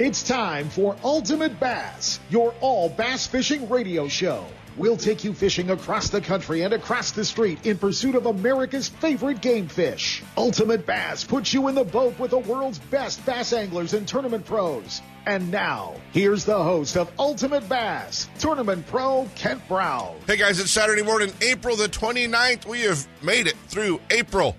[0.00, 4.44] It's time for Ultimate Bass, your all bass fishing radio show.
[4.76, 8.88] We'll take you fishing across the country and across the street in pursuit of America's
[8.88, 10.20] favorite game fish.
[10.36, 14.44] Ultimate Bass puts you in the boat with the world's best bass anglers and tournament
[14.44, 15.00] pros.
[15.26, 20.16] And now, here's the host of Ultimate Bass, Tournament Pro Kent Brown.
[20.26, 22.66] Hey guys, it's Saturday morning, April the 29th.
[22.66, 24.56] We have made it through April.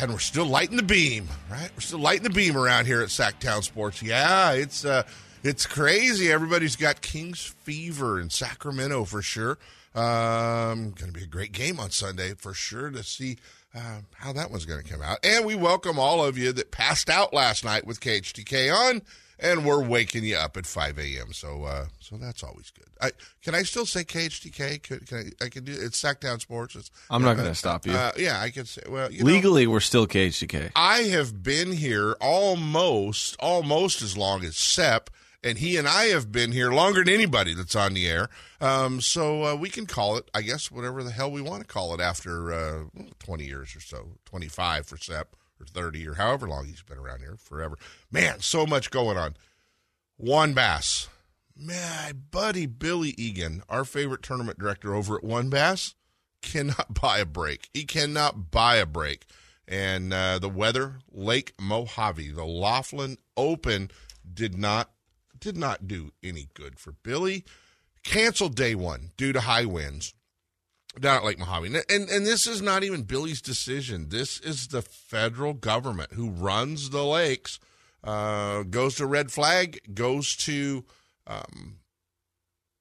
[0.00, 1.70] And we're still lighting the beam, right?
[1.74, 4.02] We're still lighting the beam around here at Sacktown Sports.
[4.02, 5.02] Yeah, it's uh
[5.42, 6.32] it's crazy.
[6.32, 9.58] Everybody's got Kings fever in Sacramento for sure.
[9.94, 13.38] Um, going to be a great game on Sunday for sure to see
[13.74, 15.18] uh, how that one's going to come out.
[15.24, 19.02] And we welcome all of you that passed out last night with KHTK on,
[19.38, 21.32] and we're waking you up at 5 a.m.
[21.32, 22.88] So, uh, so that's always good.
[23.00, 23.10] I,
[23.42, 24.82] can I still say KHTK?
[24.82, 26.76] Can, can I, I can do it's Sacktown Sports.
[26.76, 27.92] It's, I'm not going to stop you.
[27.92, 28.82] Uh, yeah, I can say.
[28.88, 30.72] Well, you know, legally, we're still KHTK.
[30.74, 35.10] I have been here almost almost as long as Sep
[35.42, 38.28] and he and I have been here longer than anybody that's on the air.
[38.60, 41.66] Um, so uh, we can call it, I guess, whatever the hell we want to
[41.66, 42.84] call it after uh,
[43.20, 47.20] 20 years or so, 25 for Sep or 30 or however long he's been around
[47.20, 47.76] here, forever.
[48.10, 49.36] Man, so much going on.
[50.16, 51.08] WON Bass.
[51.56, 55.94] My buddy Billy Egan, our favorite tournament director over at WON Bass,
[56.42, 57.68] cannot buy a break.
[57.72, 59.26] He cannot buy a break.
[59.66, 63.90] And uh, the weather, Lake Mojave, the Laughlin Open
[64.32, 64.90] did not
[65.38, 67.44] did not do any good for Billy.
[68.02, 70.14] Canceled day one due to high winds
[71.00, 71.66] down at Lake Mojave.
[71.66, 74.08] And, and this is not even Billy's decision.
[74.08, 77.58] This is the federal government who runs the lakes,
[78.04, 80.84] uh, goes to red flag, goes to,
[81.26, 81.78] um,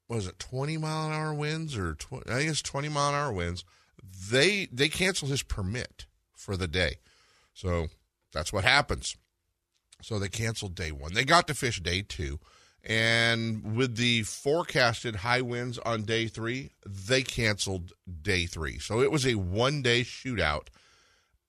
[0.07, 3.31] was it 20 mile an hour winds or 20, I it's 20 mile an hour
[3.31, 3.63] winds.
[4.31, 6.97] They, they cancel his permit for the day.
[7.53, 7.87] So
[8.33, 9.15] that's what happens.
[10.01, 11.13] So they canceled day one.
[11.13, 12.39] They got to fish day two.
[12.87, 18.79] And with the forecasted high winds on day three, they canceled day three.
[18.79, 20.67] So it was a one day shootout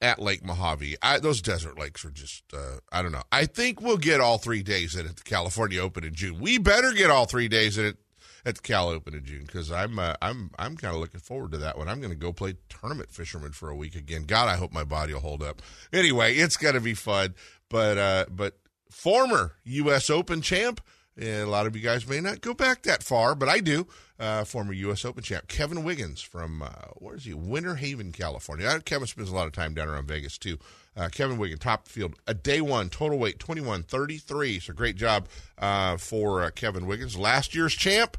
[0.00, 0.96] at Lake Mojave.
[1.00, 3.22] I, those desert lakes are just, uh, I don't know.
[3.30, 6.40] I think we'll get all three days in at the California Open in June.
[6.40, 7.96] We better get all three days in it
[8.44, 11.52] at the Cal Open in June because I'm uh, I'm I'm kind of looking forward
[11.52, 11.88] to that one.
[11.88, 14.24] I'm going to go play tournament fisherman for a week again.
[14.24, 15.62] God, I hope my body will hold up.
[15.92, 17.34] Anyway, it's going to be fun.
[17.68, 18.58] But uh, but
[18.90, 20.10] former U.S.
[20.10, 20.80] Open champ.
[21.20, 23.86] A lot of you guys may not go back that far, but I do.
[24.18, 25.04] Uh, former U.S.
[25.04, 27.34] Open champ Kevin Wiggins from uh, where is he?
[27.34, 28.80] Winter Haven, California.
[28.84, 30.58] Kevin spends a lot of time down around Vegas too.
[30.96, 34.58] Uh, Kevin Wiggins, top field, a day one, total weight twenty one thirty three.
[34.58, 37.16] So great job uh, for uh, Kevin Wiggins.
[37.16, 38.16] Last year's champ,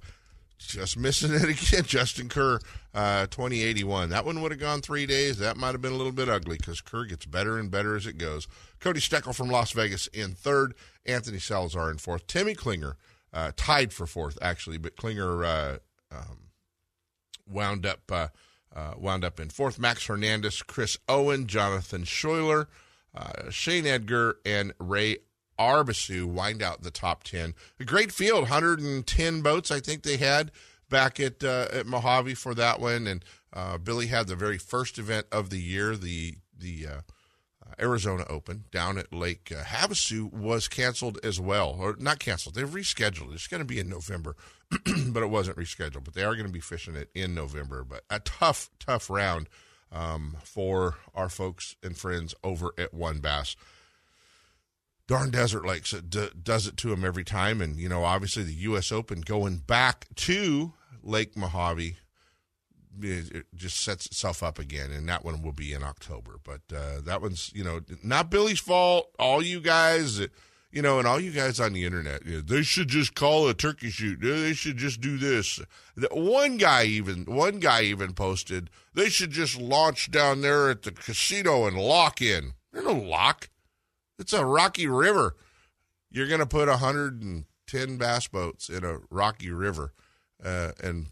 [0.58, 1.84] just missing it again.
[1.84, 2.60] Justin Kerr,
[2.94, 4.10] uh, 2081.
[4.10, 5.38] That one would have gone three days.
[5.40, 8.06] That might have been a little bit ugly because Kerr gets better and better as
[8.08, 8.48] it goes.
[8.80, 10.74] Cody Steckel from Las Vegas in third.
[11.06, 12.28] Anthony Salazar in fourth.
[12.28, 12.98] Timmy Klinger
[13.34, 15.78] uh, tied for fourth actually, but Klinger uh,
[16.12, 16.50] um,
[17.48, 18.28] wound up uh,
[18.76, 19.80] uh, wound up in fourth.
[19.80, 22.68] Max Hernandez, Chris Owen, Jonathan Schuyler,
[23.16, 25.18] uh, Shane Edgar, and Ray
[25.60, 27.56] Arbisu wind out the top 10.
[27.80, 30.52] A great field, 110 boats, I think they had
[30.90, 33.08] back at, at Mojave for that one.
[33.08, 33.26] And
[33.84, 36.88] Billy had the very first event of the year, the, the
[37.82, 42.56] Arizona Open down at Lake uh, Havasu was canceled as well, or not canceled.
[42.56, 43.34] They've rescheduled.
[43.34, 44.36] It's going to be in November,
[45.08, 46.04] but it wasn't rescheduled.
[46.04, 47.84] But they are going to be fishing it in November.
[47.84, 49.50] But a tough, tough round
[49.92, 53.56] um, for our folks and friends over at WON Bass
[55.10, 57.62] darn Desert Lakes it d- does it to them every time.
[57.62, 58.92] And, you know, obviously the U.S.
[58.92, 61.98] Open going back to Lake Mojave
[63.02, 64.92] it just sets itself up again.
[64.92, 66.40] And that one will be in October.
[66.44, 69.10] But uh, that one's, you know, not Billy's fault.
[69.18, 70.20] All you guys,
[70.72, 73.48] you know, and all you guys on the internet, you know, they should just call
[73.48, 74.20] a turkey shoot.
[74.22, 75.60] They should just do this.
[76.12, 80.92] One guy even, one guy even posted, they should just launch down there at the
[80.92, 82.54] casino and lock in.
[82.72, 83.50] There's no lock.
[84.20, 85.36] It's a rocky river.
[86.12, 89.94] You're to put 110 bass boats in a rocky river
[90.44, 91.08] uh, and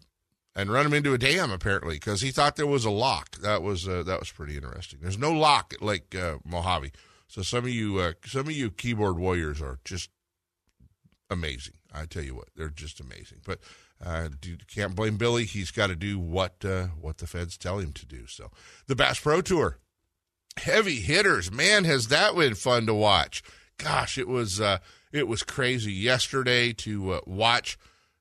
[0.58, 3.38] and run him into a dam apparently because he thought there was a lock.
[3.38, 5.00] That was uh, that was pretty interesting.
[5.02, 6.92] There's no lock at Lake uh, Mojave.
[7.28, 10.10] So some of you uh, some of you keyboard warriors are just
[11.30, 11.76] amazing.
[11.94, 13.40] I tell you what, they're just amazing.
[13.46, 13.60] But
[14.04, 14.30] uh,
[14.68, 15.46] can't blame Billy.
[15.46, 18.26] He's got to do what uh, what the feds tell him to do.
[18.26, 18.50] So
[18.88, 19.78] the Bass Pro Tour
[20.58, 21.52] heavy hitters.
[21.52, 23.44] Man, has that been fun to watch.
[23.78, 24.80] Gosh, it was uh,
[25.12, 27.78] it was crazy yesterday to uh, watch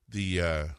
[0.06, 0.70] the,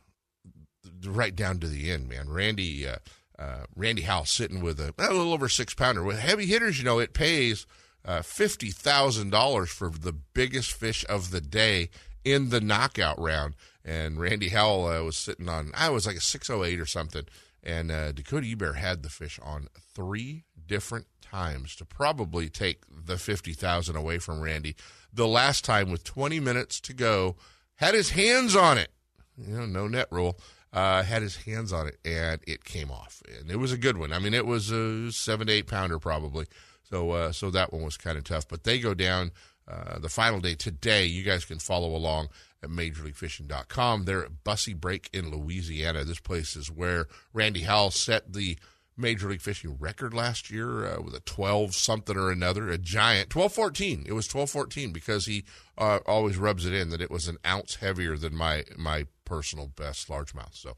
[1.05, 2.09] right down to the end.
[2.09, 2.95] Man, Randy uh,
[3.37, 6.79] uh, Randy Howell sitting with a, a little over six pounder with heavy hitters.
[6.79, 7.65] You know, it pays.
[8.05, 11.89] uh, $50,000 for the biggest fish of the day
[12.23, 13.55] in the knockout round.
[13.83, 17.23] And Randy Howell uh, was sitting on, I was like a 608 or something.
[17.63, 23.17] And uh, Dakota Ebert had the fish on three different times to probably take the
[23.17, 24.75] 50,000 away from Randy.
[25.11, 27.35] The last time with 20 minutes to go,
[27.75, 28.89] had his hands on it.
[29.37, 30.39] You know, no net rule.
[30.77, 33.23] Uh, had his hands on it and it came off.
[33.39, 34.13] And it was a good one.
[34.13, 36.45] I mean, it was a seven to eight pounder probably.
[36.83, 38.47] So, uh, so that one was kind of tough.
[38.47, 39.31] But they go down
[39.67, 41.07] uh, the final day today.
[41.07, 42.29] You guys can follow along
[42.61, 44.05] at MajorLeagueFishing.com.
[44.05, 46.03] They're at Bussey Brake in Louisiana.
[46.03, 48.59] This place is where Randy Howell set the
[48.95, 53.35] Major League Fishing record last year uh, with a 12 something or another, a giant
[53.35, 54.05] 1214.
[54.07, 55.43] It was 1214 because he
[55.77, 59.67] uh, always rubs it in that it was an ounce heavier than my my personal
[59.67, 60.55] best largemouth.
[60.55, 60.75] So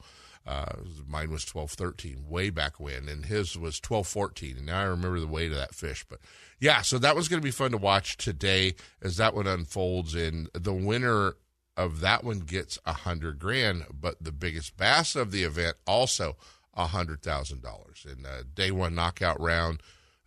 [0.47, 0.73] uh,
[1.07, 4.57] mine was 1213 way back when, and his was 1214.
[4.57, 6.03] And now I remember the weight of that fish.
[6.09, 6.19] But
[6.59, 10.15] yeah, so that was going to be fun to watch today as that one unfolds.
[10.15, 11.35] And the winner
[11.77, 16.35] of that one gets a hundred grand, but the biggest bass of the event also
[16.73, 18.05] a hundred thousand dollars.
[18.11, 19.83] In uh, day one knockout round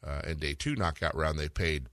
[0.06, 1.88] uh, and day two knockout round, they paid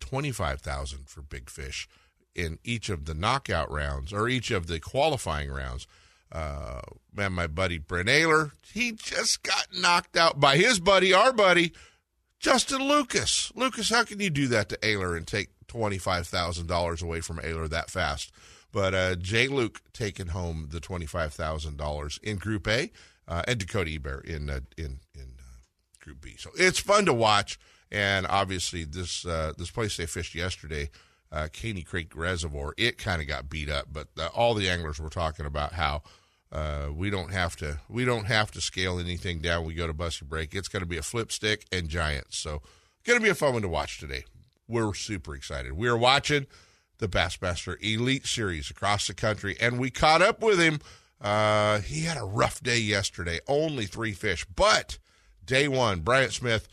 [0.00, 1.88] twenty five thousand for big fish
[2.34, 5.86] in each of the knockout rounds or each of the qualifying rounds.
[6.30, 6.80] Uh,
[7.14, 11.72] man, my buddy Brent Ehrler, he just got knocked out by his buddy, our buddy,
[12.38, 13.50] Justin Lucas.
[13.54, 17.20] Lucas, how can you do that to Ehrler and take twenty five thousand dollars away
[17.20, 18.30] from Ehrler that fast?
[18.72, 22.90] But uh, Jay Luke taking home the twenty five thousand dollars in Group A
[23.26, 26.36] uh, and Dakota Ebert in uh, in in uh, Group B.
[26.38, 27.58] So it's fun to watch,
[27.90, 30.90] and obviously this uh, this place they fished yesterday,
[31.30, 34.98] uh, Caney Creek Reservoir, it kind of got beat up, but uh, all the anglers
[34.98, 36.02] were talking about how.
[36.50, 39.66] Uh, we don't have to we don't have to scale anything down.
[39.66, 40.54] We go to Bussey Brake.
[40.54, 42.38] It's going to be a flip stick and giants.
[42.38, 42.62] So
[43.04, 44.24] going to be a fun one to watch today.
[44.66, 45.72] We're super excited.
[45.74, 46.46] We are watching
[47.00, 50.80] the Bassmaster Elite Series across the country, and we caught up with him
[51.20, 54.98] uh, he had a rough day yesterday, only three fish, but
[55.44, 56.68] day one, Bryant Smith,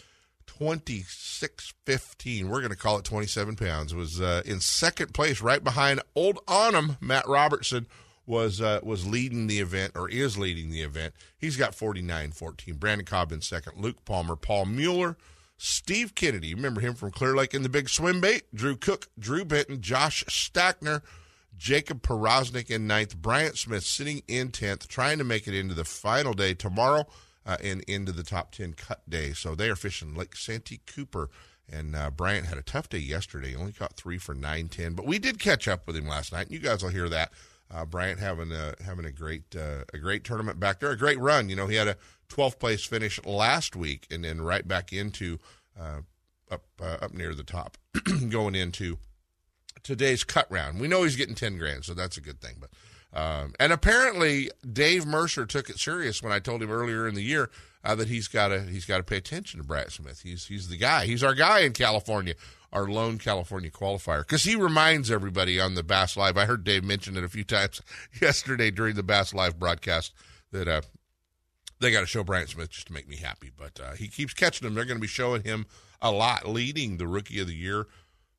[0.60, 2.46] 26.15.
[2.46, 3.94] We're going to call it 27 pounds.
[3.94, 6.98] Was uh, in second place, right behind Old Onum.
[7.02, 7.88] Matt Robertson
[8.26, 11.14] was uh, was leading the event or is leading the event.
[11.38, 12.80] He's got 49.14.
[12.80, 13.82] Brandon Cobb in second.
[13.82, 15.18] Luke Palmer, Paul Mueller,
[15.58, 16.54] Steve Kennedy.
[16.54, 18.44] Remember him from Clear Lake in the Big Swim Bait.
[18.54, 21.02] Drew Cook, Drew Benton, Josh Stracner.
[21.58, 25.86] Jacob Powroznik in ninth, Bryant Smith sitting in 10th, trying to make it into the
[25.86, 27.08] final day tomorrow
[27.46, 29.34] uh, and into the top 10 cut day.
[29.34, 31.30] So they are fishing Lake Santee Cooper.
[31.72, 33.56] And uh, Bryant had a tough day yesterday.
[33.56, 34.94] Only caught three for 9 10.
[34.94, 36.48] But we did catch up with him last night.
[36.48, 37.32] And you guys will hear that.
[37.74, 41.20] Uh, Bryant having a, having a great uh, a great tournament back there, a great
[41.20, 41.50] run.
[41.50, 41.98] You know, he had a
[42.30, 45.40] 12th place finish last week and then right back into
[45.80, 46.02] uh,
[46.52, 47.78] up uh, up near the top
[48.30, 49.00] going into
[49.82, 50.80] today's cut round.
[50.80, 52.56] We know he's getting 10 grand, so that's a good thing.
[52.60, 52.70] But
[53.16, 57.24] um, and apparently Dave Mercer took it serious when I told him earlier in the
[57.24, 57.50] year
[57.84, 60.22] uh, that he's got to he's got to pay attention to Brad Smith.
[60.22, 61.06] He's he's the guy.
[61.06, 62.36] He's our guy in California,
[62.74, 66.38] our lone California qualifier, because he reminds everybody on the Bass Live.
[66.38, 67.82] I heard Dave mention it a few times
[68.22, 70.14] yesterday during the Bass Live broadcast
[70.52, 70.82] that uh,
[71.80, 73.50] they got to show Bryant Smith just to make me happy.
[73.56, 74.76] But uh, he keeps catching them.
[74.76, 75.68] They're going to be showing him
[76.02, 77.88] a lot, leading the Rookie of the Year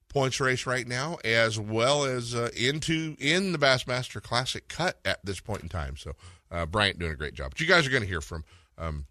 [0.09, 5.25] points race right now, as well as uh, into in the Bassmaster Classic cut at
[5.25, 5.97] this point in time.
[5.97, 6.13] So
[6.51, 7.51] uh, Bryant doing a great job.
[7.51, 8.45] But you guys are going to hear from
[8.79, 9.07] um,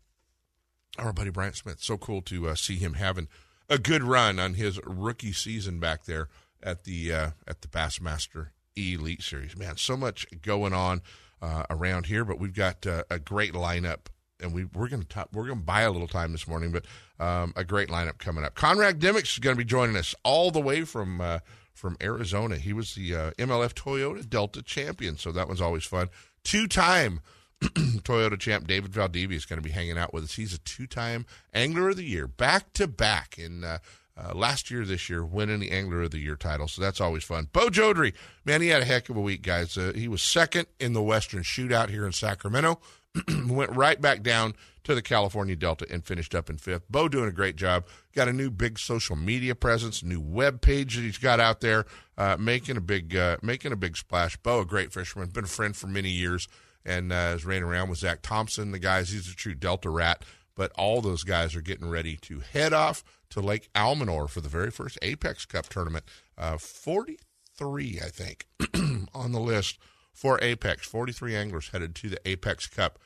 [0.97, 1.79] our buddy Bryant Smith.
[1.79, 3.27] So cool to uh, see him having
[3.69, 6.29] a good run on his rookie season back there
[6.61, 9.57] at the uh, at the Bassmaster Elite Series.
[9.57, 11.01] Man, so much going on
[11.41, 14.07] uh, around here, but we've got uh, a great lineup
[14.41, 16.85] and we we're going to we're to buy a little time this morning, but
[17.19, 18.55] um, a great lineup coming up.
[18.55, 21.39] Conrad Dimmicks is going to be joining us all the way from uh,
[21.73, 22.57] from Arizona.
[22.57, 26.09] He was the uh, MLF Toyota Delta champion, so that was always fun.
[26.43, 27.21] Two time
[27.61, 30.35] Toyota champ David Valdivia is going to be hanging out with us.
[30.35, 33.63] He's a two time Angler of the Year, back to back in.
[33.63, 33.79] Uh,
[34.17, 36.69] uh, last year, this year, winning the Angler of the Year title.
[36.69, 37.49] So that's always fun.
[37.51, 38.13] Bo Jodry,
[38.45, 39.77] man, he had a heck of a week, guys.
[39.77, 42.79] Uh, he was second in the Western Shootout here in Sacramento.
[43.47, 44.53] went right back down
[44.83, 46.83] to the California Delta and finished up in fifth.
[46.89, 47.85] Bo doing a great job.
[48.13, 51.85] Got a new big social media presence, new web page that he's got out there,
[52.17, 54.37] uh, making a big uh, making a big splash.
[54.37, 56.47] Bo, a great fisherman, been a friend for many years,
[56.85, 58.71] and uh, has ran around with Zach Thompson.
[58.71, 60.23] The guys, he's a true Delta rat.
[60.55, 64.47] But all those guys are getting ready to head off to Lake Almanor for the
[64.47, 66.05] very first Apex Cup tournament.
[66.37, 67.19] Uh, Forty
[67.57, 68.47] three, I think,
[69.13, 69.77] on the list
[70.15, 70.87] for Apex.
[70.87, 72.97] 43 anglers headed to the Apex Cup.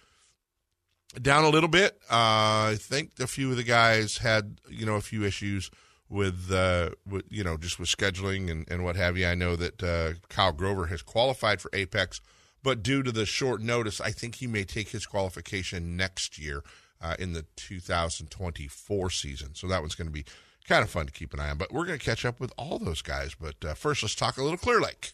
[1.20, 2.00] Down a little bit.
[2.10, 5.72] Uh, I think a few of the guys had, you know, a few issues
[6.08, 9.28] with, uh, with you know just with scheduling and, and what have you.
[9.28, 12.22] I know that uh, Kyle Grover has qualified for Apex,
[12.64, 16.64] but due to the short notice, I think he may take his qualification next year
[17.02, 19.56] uh, in the 2024 season.
[19.56, 20.26] So that one's going to be
[20.68, 21.58] kind of fun to keep an eye on.
[21.58, 23.36] But we're going to catch up with all those guys.
[23.40, 25.14] But uh, first, let's talk a little Clear Lake.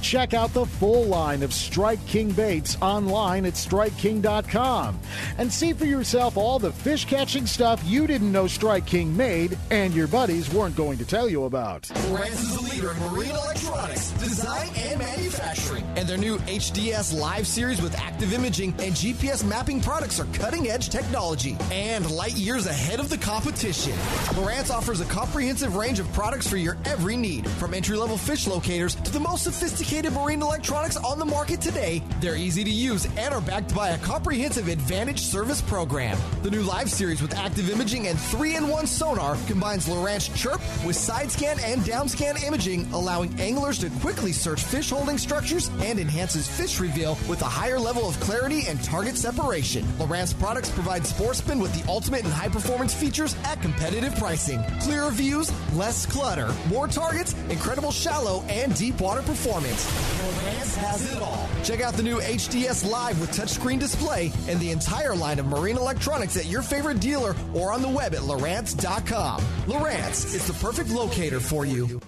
[0.00, 4.98] Check out the full line of Strike King baits online at StrikeKing.com
[5.38, 9.58] and see for yourself all the fish catching stuff you didn't know Strike King made
[9.70, 11.82] and your buddies weren't going to tell you about.
[11.82, 15.84] Lowrance is the leader in marine electronics, design, and manufacturing.
[15.96, 20.68] And their new HDS Live series with active imaging and GPS mapping products are cutting
[20.68, 23.92] edge technology and light years ahead of the competition.
[24.34, 28.46] Lowrance offers a comprehensive range of products for your every need, from entry level fish
[28.46, 32.02] locators to the most sophisticated sophisticated marine electronics on the market today.
[32.20, 36.18] They're easy to use and are backed by a comprehensive advantage service program.
[36.42, 41.30] The new live series with active imaging and 3-in-1 sonar combines Lowrance Chirp with side
[41.30, 46.46] scan and down scan imaging, allowing anglers to quickly search fish holding structures and enhances
[46.46, 49.84] fish reveal with a higher level of clarity and target separation.
[49.98, 54.62] Lowrance products provide sportsmen with the ultimate and high performance features at competitive pricing.
[54.82, 60.76] Clearer views, less clutter, more targets, incredible shallow and deep water performance performance.
[60.76, 61.48] has it all.
[61.62, 65.76] Check out the new HDS Live with touchscreen display and the entire line of marine
[65.76, 69.40] electronics at your favorite dealer or on the web at Lowrance.com.
[69.66, 72.00] Lowrance is the perfect locator for you.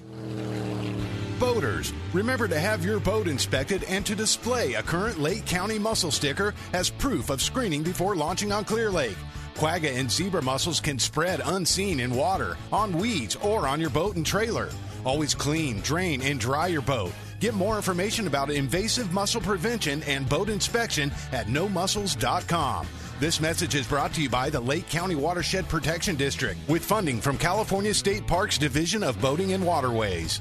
[1.38, 6.10] Boaters, remember to have your boat inspected and to display a current Lake County mussel
[6.10, 9.16] sticker as proof of screening before launching on Clear Lake.
[9.56, 14.16] Quagga and zebra mussels can spread unseen in water, on weeds, or on your boat
[14.16, 14.68] and trailer.
[15.04, 17.12] Always clean, drain, and dry your boat.
[17.44, 22.86] Get more information about invasive mussel prevention and boat inspection at nomussels.com.
[23.20, 27.20] This message is brought to you by the Lake County Watershed Protection District with funding
[27.20, 30.40] from California State Parks Division of Boating and Waterways.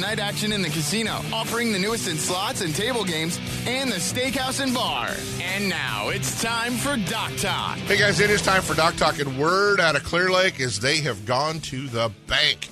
[0.00, 3.96] night action in the casino, offering the newest in slots and table games, and the
[3.96, 5.10] steakhouse and bar.
[5.42, 7.76] And now it's time for Dock Talk.
[7.78, 10.80] Hey guys, it is time for Dock Talk, and word out of Clear Lake is
[10.80, 12.68] they have gone to the bank.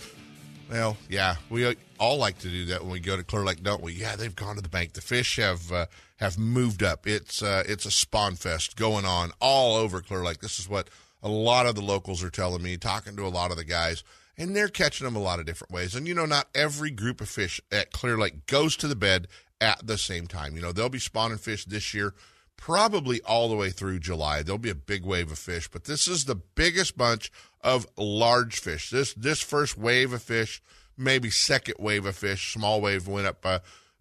[0.71, 3.83] Well, yeah, we all like to do that when we go to Clear Lake, don't
[3.83, 3.93] we?
[3.93, 4.95] Yeah, they've gone to the bank.
[4.95, 7.07] The fish have uh, have moved up.
[7.07, 10.41] It's uh, it's a spawn fest going on all over Clear Lake.
[10.41, 10.89] This is what
[11.23, 12.77] a lot of the locals are telling me.
[12.77, 14.05] Talking to a lot of the guys
[14.39, 15.95] and they're catching them a lot of different ways.
[15.95, 19.27] And you know, not every group of fish at Clear Lake goes to the bed
[19.61, 20.55] at the same time.
[20.55, 22.15] You know, they'll be spawning fish this year,
[22.57, 24.43] probably all the way through July.
[24.43, 28.61] There'll be a big wave of fish, but this is the biggest bunch of large
[28.61, 28.91] fish.
[28.91, 30.63] This this first wave of fish,
[30.97, 33.45] maybe second wave of fish, small wave went up.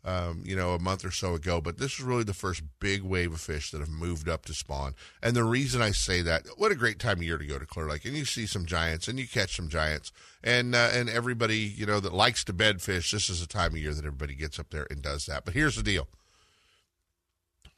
[0.07, 1.59] Um, you know, a month or so ago.
[1.59, 4.53] But this is really the first big wave of fish that have moved up to
[4.53, 4.95] spawn.
[5.21, 7.65] And the reason I say that, what a great time of year to go to
[7.65, 11.09] Clear Lake, and you see some giants, and you catch some giants, and uh, and
[11.09, 13.11] everybody you know that likes to bed fish.
[13.11, 15.43] This is a time of year that everybody gets up there and does that.
[15.43, 16.07] But here's the deal: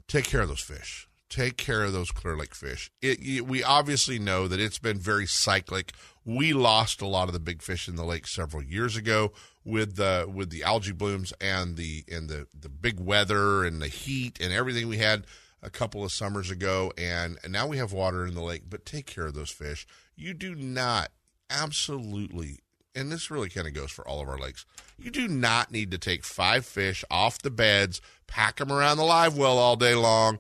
[0.07, 1.07] take care of those fish.
[1.29, 2.91] Take care of those Clear Lake fish.
[3.03, 5.93] It, we obviously know that it's been very cyclic.
[6.25, 9.31] We lost a lot of the big fish in the lake several years ago
[9.69, 13.87] with the with the algae blooms and the and the the big weather and the
[13.87, 15.25] heat and everything we had
[15.61, 18.85] a couple of summers ago and, and now we have water in the lake but
[18.85, 19.85] take care of those fish
[20.15, 21.09] you do not
[21.49, 22.59] absolutely
[22.95, 24.65] and this really kind of goes for all of our lakes
[24.97, 29.03] you do not need to take five fish off the beds pack them around the
[29.03, 30.39] live well all day long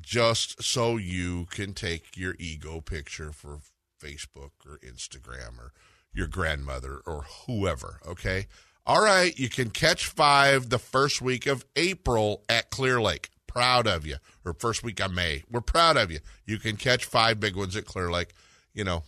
[0.00, 3.58] just so you can take your ego picture for
[4.00, 5.72] facebook or instagram or
[6.12, 8.46] your grandmother or whoever, okay?
[8.86, 13.30] All right, you can catch five the first week of April at Clear Lake.
[13.46, 14.16] Proud of you.
[14.44, 15.44] Or first week of May.
[15.50, 16.20] We're proud of you.
[16.46, 18.32] You can catch five big ones at Clear Lake,
[18.72, 19.02] you know,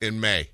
[0.00, 0.50] in May.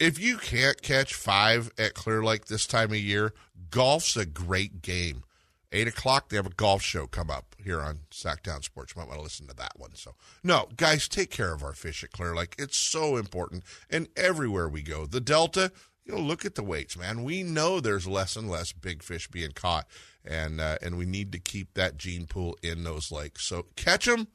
[0.00, 3.32] If you can't catch five at Clear Lake this time of year,
[3.70, 5.22] golf's a great game.
[5.70, 8.94] Eight o'clock, they have a golf show come up here on Sacktown Sports.
[8.94, 9.94] You might want to listen to that one.
[9.94, 12.54] So, no, guys, take care of our fish at Clear Lake.
[12.58, 13.62] It's so important.
[13.88, 15.72] And everywhere we go, the Delta,
[16.04, 17.22] you know, look at the weights, man.
[17.22, 19.86] We know there's less and less big fish being caught,
[20.24, 23.46] and uh, and we need to keep that gene pool in those lakes.
[23.46, 24.28] So catch them,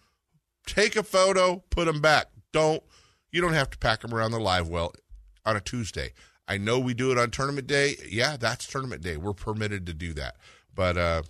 [0.66, 2.28] take a photo, put them back.
[2.54, 2.84] Don't
[3.32, 4.94] you don't have to pack them around the live well
[5.46, 6.14] on a Tuesday.
[6.48, 7.98] I know we do it on tournament day.
[8.08, 9.18] Yeah, that's tournament day.
[9.18, 10.38] We're permitted to do that.
[10.74, 11.24] But uh,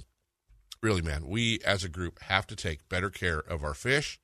[0.84, 4.20] really, man, we as a group have to take better care of our fish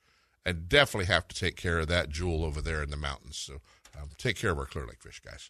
[0.45, 3.37] and definitely have to take care of that jewel over there in the mountains.
[3.37, 3.55] So
[3.99, 5.49] um, take care of our Clear Lake fish, guys.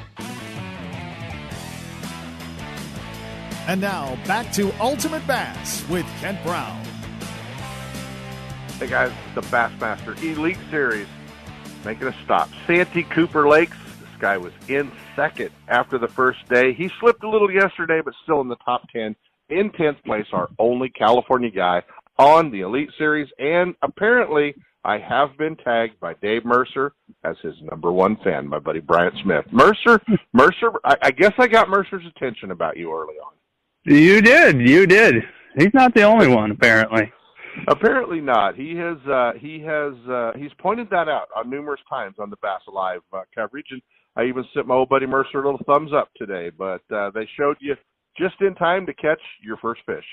[3.67, 6.83] And now back to Ultimate Bass with Kent Brown.
[8.79, 11.07] Hey guys, the Bassmaster Elite Series
[11.85, 12.49] making a stop.
[12.65, 13.77] Santee Cooper Lakes.
[13.99, 16.73] This guy was in second after the first day.
[16.73, 19.15] He slipped a little yesterday, but still in the top 10.
[19.49, 21.83] In 10th place, our only California guy
[22.17, 23.27] on the Elite Series.
[23.37, 26.93] And apparently, I have been tagged by Dave Mercer
[27.23, 29.45] as his number one fan, my buddy Bryant Smith.
[29.51, 30.01] Mercer,
[30.33, 33.33] Mercer, I, I guess I got Mercer's attention about you early on.
[33.83, 34.59] You did.
[34.59, 35.15] You did.
[35.57, 37.11] He's not the only one, apparently.
[37.67, 38.55] Apparently not.
[38.55, 42.37] He has uh, he has uh, he's pointed that out on numerous times on the
[42.37, 43.81] Bass Alive uh, coverage, and
[44.15, 46.49] I even sent my old buddy Mercer a little thumbs up today.
[46.55, 47.75] But uh, they showed you
[48.17, 50.05] just in time to catch your first fish.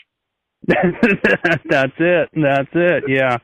[0.66, 2.28] That's it.
[2.34, 3.04] That's it.
[3.06, 3.36] Yeah.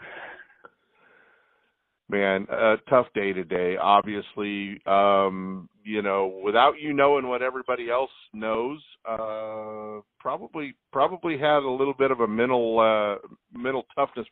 [2.08, 3.76] Man, a tough day today.
[3.80, 11.62] Obviously, um, you know, without you knowing what everybody else knows, uh, probably probably had
[11.62, 14.26] a little bit of a mental uh, mental toughness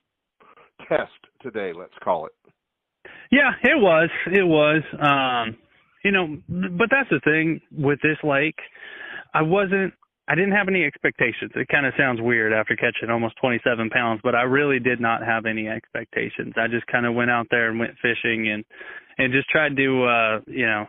[0.88, 1.72] test today.
[1.76, 2.32] Let's call it.
[3.30, 4.10] Yeah, it was.
[4.26, 4.82] It was.
[5.00, 5.58] Um,
[6.04, 8.58] you know, but that's the thing with this lake.
[9.34, 9.94] I wasn't
[10.28, 11.50] I didn't have any expectations.
[11.56, 15.22] It kind of sounds weird after catching almost 27 pounds, but I really did not
[15.24, 16.54] have any expectations.
[16.56, 18.64] I just kind of went out there and went fishing and
[19.18, 20.86] and just tried to uh, you know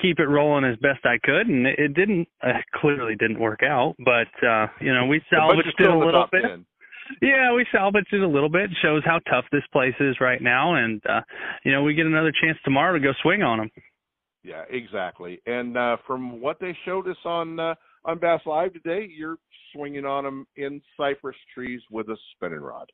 [0.00, 3.60] keep it rolling as best I could, and it, it didn't uh, clearly didn't work
[3.62, 6.42] out, but uh, you know we salvaged it a little bit.
[6.42, 6.66] 10.
[7.22, 8.70] Yeah, we salvaged it a little bit.
[8.82, 11.20] Shows how tough this place is right now, and uh,
[11.64, 13.70] you know we get another chance tomorrow to go swing on them.
[14.42, 15.40] Yeah, exactly.
[15.46, 19.38] And uh, from what they showed us on uh, on Bass Live today, you're
[19.74, 22.90] swinging on them in cypress trees with a spinning rod.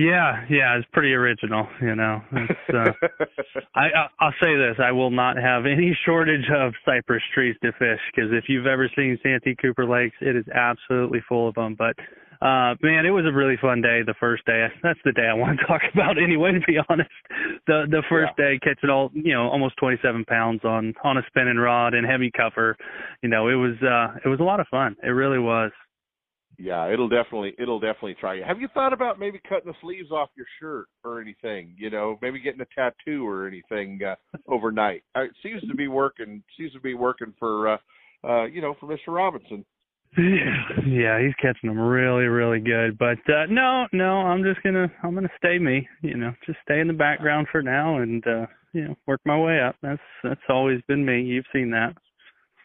[0.00, 2.22] Yeah, yeah, it's pretty original, you know.
[2.32, 2.92] It's, uh,
[3.74, 7.72] I, I I'll say this: I will not have any shortage of cypress trees to
[7.72, 11.74] fish because if you've ever seen Santee Cooper Lakes, it is absolutely full of them.
[11.78, 11.96] But
[12.40, 14.00] uh man, it was a really fun day.
[14.06, 16.52] The first day, that's the day I want to talk about anyway.
[16.52, 17.10] To be honest,
[17.66, 18.44] the the first Yeah.
[18.52, 22.30] day catching all you know almost 27 pounds on on a spinning rod and heavy
[22.34, 22.74] cover,
[23.22, 24.96] you know, it was uh it was a lot of fun.
[25.02, 25.72] It really was.
[26.60, 28.44] Yeah, it'll definitely it'll definitely try you.
[28.46, 31.74] Have you thought about maybe cutting the sleeves off your shirt or anything?
[31.78, 35.02] You know, maybe getting a tattoo or anything uh, overnight.
[35.16, 36.42] It seems to be working.
[36.58, 37.78] Seems to be working for uh,
[38.28, 39.08] uh, you know for Mr.
[39.08, 39.64] Robinson.
[40.18, 42.98] Yeah, yeah, he's catching them really, really good.
[42.98, 46.80] But uh no, no, I'm just gonna I'm gonna stay me, you know, just stay
[46.80, 49.76] in the background for now and uh you know, work my way up.
[49.82, 51.22] That's that's always been me.
[51.22, 51.94] You've seen that.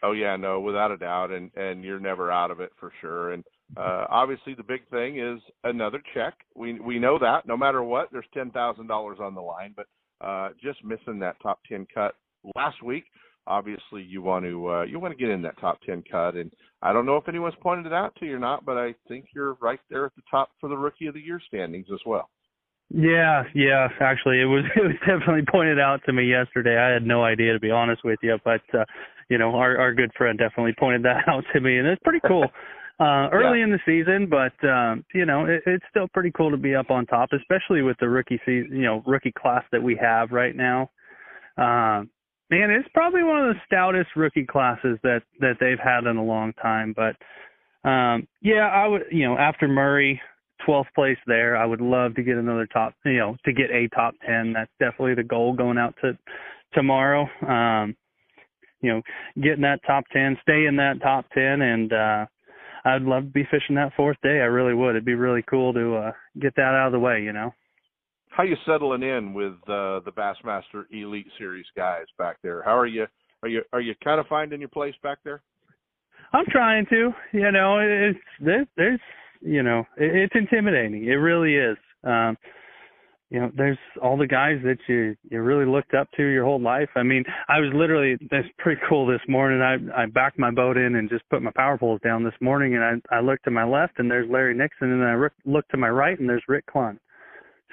[0.02, 3.32] Oh yeah, no, without a doubt, and and you're never out of it for sure.
[3.32, 3.44] And
[3.76, 6.34] Uh, obviously, the big thing is another check.
[6.54, 9.74] We we know that no matter what, there's ten thousand dollars on the line.
[9.76, 9.86] But
[10.24, 12.14] uh, just missing that top ten cut
[12.54, 13.04] last week,
[13.46, 16.34] obviously you want to uh, you want to get in that top ten cut.
[16.36, 16.50] And
[16.82, 19.26] I don't know if anyone's pointed it out to you or not, but I think
[19.34, 22.28] you're right there at the top for the rookie of the year standings as well.
[22.90, 23.88] Yeah, yeah.
[24.00, 26.78] Actually, it was it was definitely pointed out to me yesterday.
[26.78, 28.84] I had no idea to be honest with you, but uh,
[29.28, 32.20] you know, our our good friend definitely pointed that out to me, and it's pretty
[32.26, 32.46] cool.
[32.98, 33.64] Uh early yeah.
[33.64, 36.90] in the season, but um, you know, it, it's still pretty cool to be up
[36.90, 40.56] on top, especially with the rookie season, you know, rookie class that we have right
[40.56, 40.90] now.
[41.58, 42.10] Um,
[42.50, 46.24] man, it's probably one of the stoutest rookie classes that that they've had in a
[46.24, 46.94] long time.
[46.94, 47.16] But
[47.88, 50.20] um, yeah, I would, you know, after Murray,
[50.66, 53.88] 12th place there, I would love to get another top, you know, to get a
[53.94, 54.52] top 10.
[54.52, 56.18] That's definitely the goal going out to
[56.72, 57.28] tomorrow.
[57.46, 57.96] Um,
[58.80, 59.02] you know,
[59.40, 62.26] getting that top 10, stay in that top 10, and uh,
[62.86, 64.40] I'd love to be fishing that fourth day.
[64.40, 64.90] I really would.
[64.90, 67.52] It'd be really cool to uh get that out of the way, you know.
[68.30, 72.62] How you settling in with uh the Bassmaster Elite Series guys back there?
[72.62, 73.06] How are you
[73.42, 75.42] are you are you kind of finding your place back there?
[76.32, 77.10] I'm trying to.
[77.32, 79.00] You know, it's there's, there's
[79.40, 81.06] you know, it's intimidating.
[81.06, 81.76] It really is.
[82.04, 82.36] Um
[83.30, 86.60] you know, there's all the guys that you you really looked up to your whole
[86.60, 86.88] life.
[86.94, 89.60] I mean, I was literally that's pretty cool this morning.
[89.62, 92.76] I I backed my boat in and just put my power poles down this morning,
[92.76, 95.70] and I I looked to my left and there's Larry Nixon, and then I looked
[95.72, 96.98] to my right and there's Rick Clunn.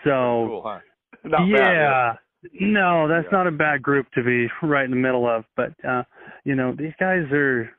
[0.03, 0.79] So cool, huh?
[1.47, 2.13] Yeah.
[2.13, 2.19] Bad,
[2.59, 3.37] no, that's yeah.
[3.37, 5.45] not a bad group to be right in the middle of.
[5.55, 6.03] But uh,
[6.43, 7.69] you know, these guys are.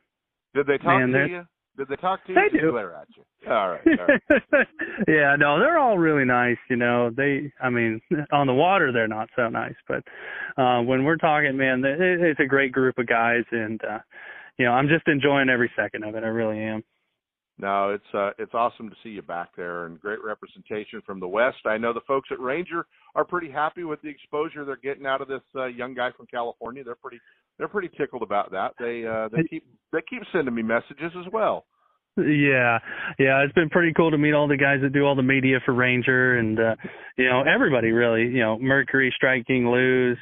[0.55, 1.45] Did they talk man, to you?
[1.77, 2.39] Did they talk to you?
[2.39, 2.71] They do.
[2.71, 3.51] Glare at you.
[3.51, 3.81] All right.
[3.87, 4.67] All right.
[5.09, 6.57] yeah, no, they're all really nice.
[6.71, 7.53] You know, they.
[7.61, 8.01] I mean,
[8.33, 10.03] on the water they're not so nice, but
[10.57, 13.99] uh when we're talking, man, it's a great group of guys, and uh
[14.59, 16.23] you know, I'm just enjoying every second of it.
[16.23, 16.83] I really am.
[17.59, 21.29] No, it's uh, it's awesome to see you back there and great representation from the
[21.29, 21.59] West.
[21.67, 25.21] I know the folks at Ranger are pretty happy with the exposure they're getting out
[25.21, 26.83] of this uh, young guy from California.
[26.83, 27.21] They're pretty
[27.57, 28.73] they're pretty tickled about that.
[28.81, 31.65] They uh, they keep they keep sending me messages as well.
[32.17, 32.79] Yeah,
[33.19, 35.59] yeah, it's been pretty cool to meet all the guys that do all the media
[35.65, 36.75] for Ranger, and uh,
[37.17, 38.23] you know everybody really.
[38.23, 40.19] You know, Mercury, Strike King, Lew's,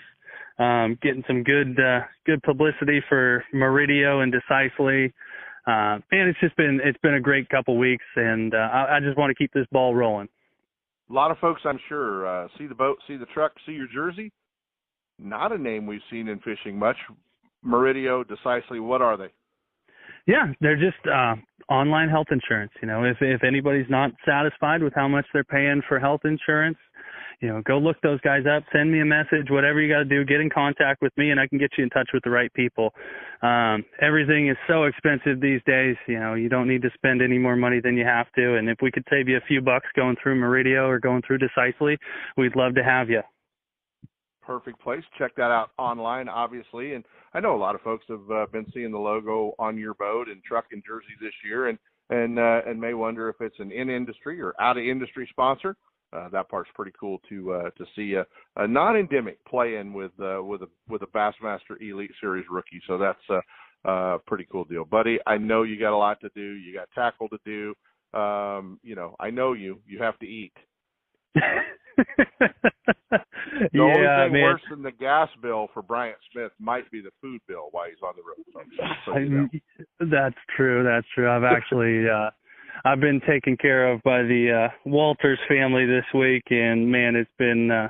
[0.59, 5.13] um, getting some good uh, good publicity for Meridio and Decisely
[5.67, 9.01] uh, man, it's just been it's been a great couple weeks, and uh, I, I
[9.01, 10.29] just want to keep this ball rolling.
[11.11, 13.87] A lot of folks, I'm sure, uh, see the boat, see the truck, see your
[13.93, 14.33] jersey.
[15.19, 16.97] Not a name we've seen in fishing much.
[17.65, 19.29] Meridio, Decisely, what are they?
[20.27, 21.35] Yeah, they're just uh,
[21.73, 22.73] online health insurance.
[22.81, 26.79] You know, if if anybody's not satisfied with how much they're paying for health insurance,
[27.41, 30.05] you know, go look those guys up, send me a message, whatever you got to
[30.05, 32.31] do, get in contact with me and I can get you in touch with the
[32.31, 32.93] right people.
[33.43, 37.39] Um, everything is so expensive these days, you know, you don't need to spend any
[37.39, 38.57] more money than you have to.
[38.57, 41.39] And if we could save you a few bucks going through Meridio or going through
[41.39, 41.99] Decisely,
[42.37, 43.23] we'd love to have you.
[44.43, 45.05] Perfect place.
[45.19, 46.95] Check that out online, obviously.
[46.95, 49.95] And I know a lot of folks have uh, been seeing the logo on your
[49.95, 51.79] boat and truck and jersey this year and,
[52.11, 55.77] and, uh, and may wonder if it's an in industry or out of industry sponsor
[56.13, 60.43] uh, that part's pretty cool to uh, to see a, a non-endemic playing with uh,
[60.43, 62.81] with a with a Bassmaster Elite Series rookie.
[62.87, 65.19] So that's a, a pretty cool deal, buddy.
[65.27, 66.41] I know you got a lot to do.
[66.41, 67.75] You got tackle to do.
[68.19, 69.81] Um, you know, I know you.
[69.87, 70.53] You have to eat.
[71.35, 71.43] the
[73.73, 74.43] yeah, only thing man.
[74.43, 78.03] worse than the gas bill for Bryant Smith might be the food bill while he's
[78.03, 78.45] on the road.
[79.07, 79.49] So, you know.
[80.01, 80.85] That's true.
[80.85, 81.31] That's true.
[81.31, 82.31] I've actually uh
[82.85, 87.31] I've been taken care of by the uh Walters family this week and man it's
[87.39, 87.89] been uh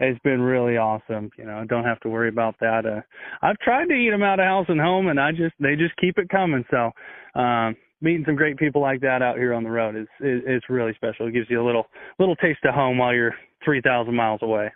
[0.00, 1.28] it's been really awesome.
[1.36, 2.86] You know, don't have to worry about that.
[2.86, 3.00] Uh
[3.42, 5.96] I've tried to eat them out of house and home and I just they just
[5.96, 6.64] keep it coming.
[6.70, 6.90] So
[7.34, 10.70] um meeting some great people like that out here on the road is is it's
[10.70, 11.26] really special.
[11.26, 11.86] It gives you a little
[12.18, 14.70] little taste of home while you're 3000 miles away.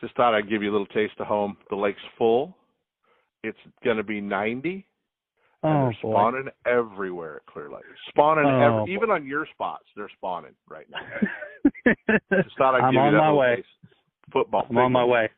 [0.00, 1.56] Just thought I'd give you a little taste of home.
[1.70, 2.56] The lake's full.
[3.42, 4.95] It's going to be 90 Oh,
[5.66, 6.12] and they're boy.
[6.12, 7.82] spawning everywhere at Clear Lake.
[8.08, 11.00] Spawning Oh, every, even on your spots, they're spawning right now.
[12.42, 13.56] Just thought I'd I'm give on you that my way.
[13.56, 13.68] taste.
[14.32, 14.66] Football.
[14.68, 15.28] I'm on my way.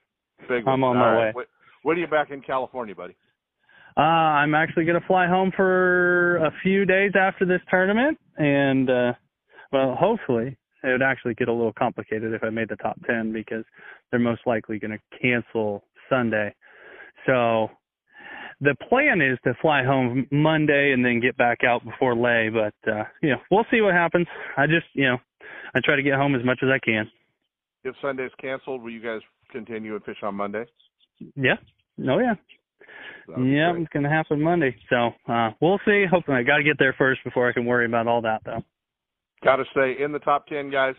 [0.48, 0.90] Big I'm one.
[0.90, 1.24] on my All way.
[1.26, 1.34] right.
[1.34, 1.44] When,
[1.82, 3.16] when are you back in California, buddy?
[3.96, 8.88] Uh, I'm actually going to fly home for a few days after this tournament, and
[8.88, 9.12] uh,
[9.72, 13.32] well, hopefully it would actually get a little complicated if I made the top ten
[13.32, 13.64] because
[14.10, 16.54] they're most likely going to cancel Sunday.
[17.26, 17.68] So
[18.60, 22.74] the plan is to fly home Monday and then get back out before lay, but
[22.90, 24.26] uh, you know we'll see what happens.
[24.56, 25.18] I just you know
[25.74, 27.10] I try to get home as much as I can.
[27.84, 30.64] If Sunday's canceled, will you guys continue and fish on Monday?
[31.36, 31.56] Yeah.
[32.08, 32.34] Oh yeah.
[33.28, 34.74] Yeah, it's gonna happen Monday.
[34.88, 36.04] So uh we'll see.
[36.10, 38.62] Hopefully, I got to get there first before I can worry about all that, though.
[39.44, 40.94] Got to stay in the top 10, guys.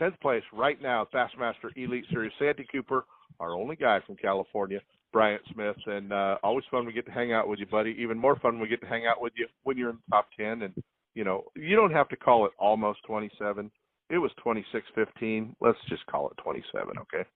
[0.00, 2.32] 10th place right now, Bassmaster Elite Series.
[2.38, 3.04] Santee Cooper,
[3.40, 4.80] our only guy from California,
[5.12, 7.96] Bryant Smith, and uh, always fun we get to hang out with you, buddy.
[7.98, 10.28] Even more fun we get to hang out with you when you're in the top
[10.38, 10.62] 10.
[10.62, 10.74] And,
[11.14, 13.70] you know, you don't have to call it almost 27.
[14.10, 15.54] It was 26-15.
[15.60, 17.28] Let's just call it 27, okay?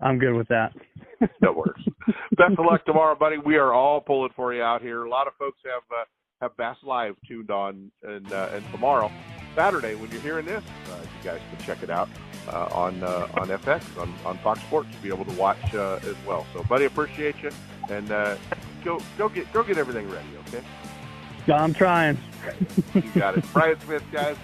[0.00, 0.72] I'm good with that.
[1.42, 1.82] That works.
[2.36, 3.36] Best of luck tomorrow, buddy.
[3.36, 5.04] We are all pulling for you out here.
[5.04, 6.04] A lot of folks have uh,
[6.40, 9.12] have Bass Live tuned on, and uh, and tomorrow,
[9.54, 12.08] Saturday, when you're hearing this, uh, you guys can check it out
[12.50, 14.88] uh, on uh, on FX on, on Fox Sports.
[14.92, 16.46] To be able to watch uh, as well.
[16.52, 17.50] So, buddy, appreciate you,
[17.88, 18.36] and uh,
[18.84, 20.28] go go get go get everything ready.
[20.48, 22.18] Okay, I'm trying.
[22.94, 23.52] you got it.
[23.52, 24.36] Bryant Smith, guys.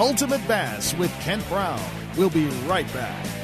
[0.00, 1.80] Ultimate Bass with Kent Brown.
[2.16, 3.43] We'll be right back.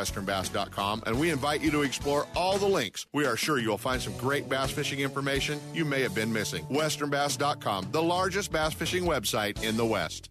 [0.00, 3.06] westernbass.com, and we invite you to explore all the links.
[3.12, 6.64] We are sure you'll find some great bass fishing information you may have been missing.
[6.66, 10.30] westernbass.com, the largest bass fishing website in the West.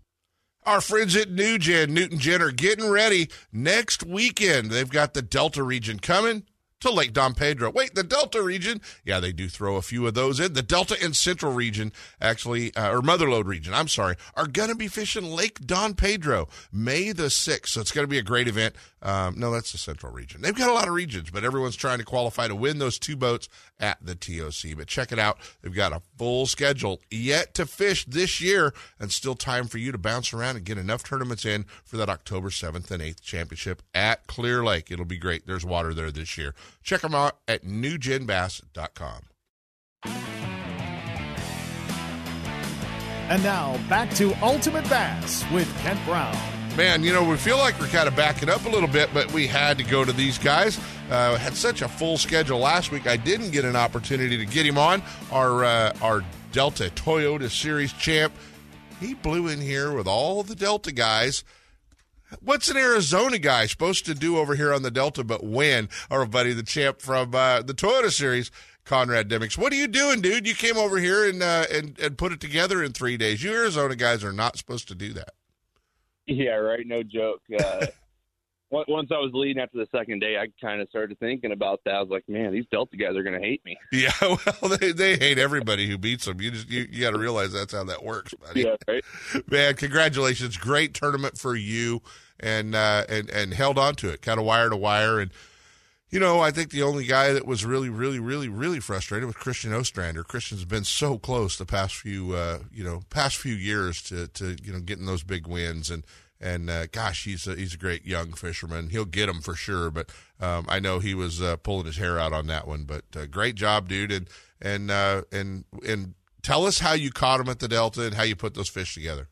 [0.66, 4.72] Our friends at NewGen, Newton Gen, are getting ready next weekend.
[4.72, 6.44] They've got the Delta region coming
[6.82, 7.72] to Lake Don Pedro.
[7.72, 8.82] Wait, the Delta region?
[9.04, 10.54] Yeah, they do throw a few of those in.
[10.54, 14.76] The Delta and Central region, actually, uh, or Motherlode region, I'm sorry, are going to
[14.76, 17.68] be fishing Lake Don Pedro May the 6th.
[17.68, 18.76] So it's going to be a great event.
[19.02, 20.42] Um, no, that's the Central region.
[20.42, 23.16] They've got a lot of regions, but everyone's trying to qualify to win those two
[23.16, 23.48] boats
[23.80, 24.76] at the TOC.
[24.78, 25.38] But check it out.
[25.62, 29.92] They've got a full schedule yet to fish this year and still time for you
[29.92, 33.82] to bounce around and get enough tournaments in for that October 7th and 8th championship
[33.94, 34.92] at Clear Lake.
[34.92, 35.48] It'll be great.
[35.48, 36.54] There's water there this year.
[36.84, 39.24] Check them out at newgenbass.com.
[43.30, 46.36] And now back to Ultimate Bass with Kent Brown.
[46.76, 49.32] Man, you know, we feel like we're kind of backing up a little bit, but
[49.34, 50.80] we had to go to these guys.
[51.12, 53.06] Uh, had such a full schedule last week.
[53.06, 55.04] I didn't get an opportunity to get him on.
[55.32, 58.34] Our uh, our Delta Toyota Series champ.
[59.00, 61.44] He blew in here with all the Delta guys.
[62.42, 65.90] What's an Arizona guy supposed to do over here on the Delta but win?
[66.12, 68.52] Our buddy, the champ from uh, the Toyota Series,
[68.86, 69.58] Conrad Demings.
[69.58, 70.48] What are you doing, dude?
[70.48, 73.44] You came over here and uh, and and put it together in three days.
[73.44, 75.34] You Arizona guys are not supposed to do that.
[76.26, 76.86] Yeah, right.
[76.86, 77.42] No joke.
[77.58, 77.88] Uh,
[78.72, 81.96] once I was leading after the second day, I kind of started thinking about that.
[81.96, 83.78] I was like, man, these Delta guys are going to hate me.
[83.92, 84.12] Yeah,
[84.62, 86.40] well, they, they hate everybody who beats them.
[86.40, 88.64] You just you, you got to realize that's how that works, buddy.
[88.64, 89.04] Yeah, right.
[89.50, 90.58] Man, congratulations!
[90.58, 92.02] Great tournament for you,
[92.40, 95.20] and uh, and and held on to it, kind of wire to wire.
[95.20, 95.32] And
[96.12, 99.36] you know, I think the only guy that was really, really, really, really frustrated was
[99.36, 100.24] Christian Ostrander.
[100.24, 104.58] Christian's been so close the past few, uh, you know, past few years to to
[104.64, 106.04] you know getting those big wins and.
[106.42, 108.90] And uh, gosh, he's a, he's a great young fisherman.
[108.90, 109.92] He'll get them for sure.
[109.92, 112.86] But um, I know he was uh, pulling his hair out on that one.
[112.86, 114.12] But uh, great job, dude.
[114.12, 114.30] And
[114.62, 118.24] and uh, and and tell us how you caught him at the Delta and how
[118.24, 119.28] you put those fish together.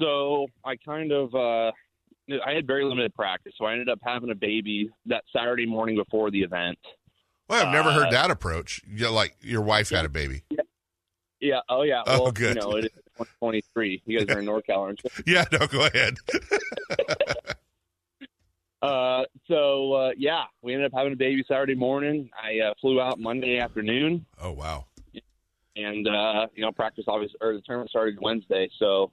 [0.00, 1.72] So I kind of uh,
[2.44, 5.96] I had very limited practice, so I ended up having a baby that Saturday morning
[5.96, 6.78] before the event.
[7.48, 8.80] Well, I've never heard Uh, that approach.
[8.86, 10.42] You like your wife had a baby.
[10.50, 10.60] Yeah.
[11.68, 12.02] Oh, yeah.
[12.06, 12.56] Oh, Well, good.
[12.56, 14.02] You know, it is 2023.
[14.06, 15.10] You guys are in NorCal, aren't you?
[15.26, 16.16] Yeah, no, go ahead.
[18.82, 22.28] Uh, so uh, yeah, we ended up having a baby Saturday morning.
[22.40, 24.84] I uh, flew out Monday afternoon, Oh wow.
[25.76, 28.68] and uh, you know, practice obviously or the tournament started Wednesday.
[28.78, 29.12] So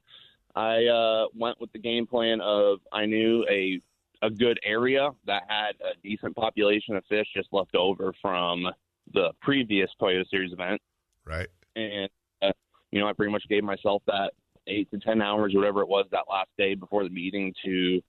[0.53, 3.79] I uh, went with the game plan of I knew a
[4.21, 8.67] a good area that had a decent population of fish just left over from
[9.13, 10.81] the previous Toyota Series event,
[11.25, 11.47] Right.
[11.75, 12.09] And
[12.41, 12.51] uh,
[12.91, 14.31] you know, I pretty much gave myself that
[14.67, 18.01] eight to ten hours, whatever it was, that last day before the meeting to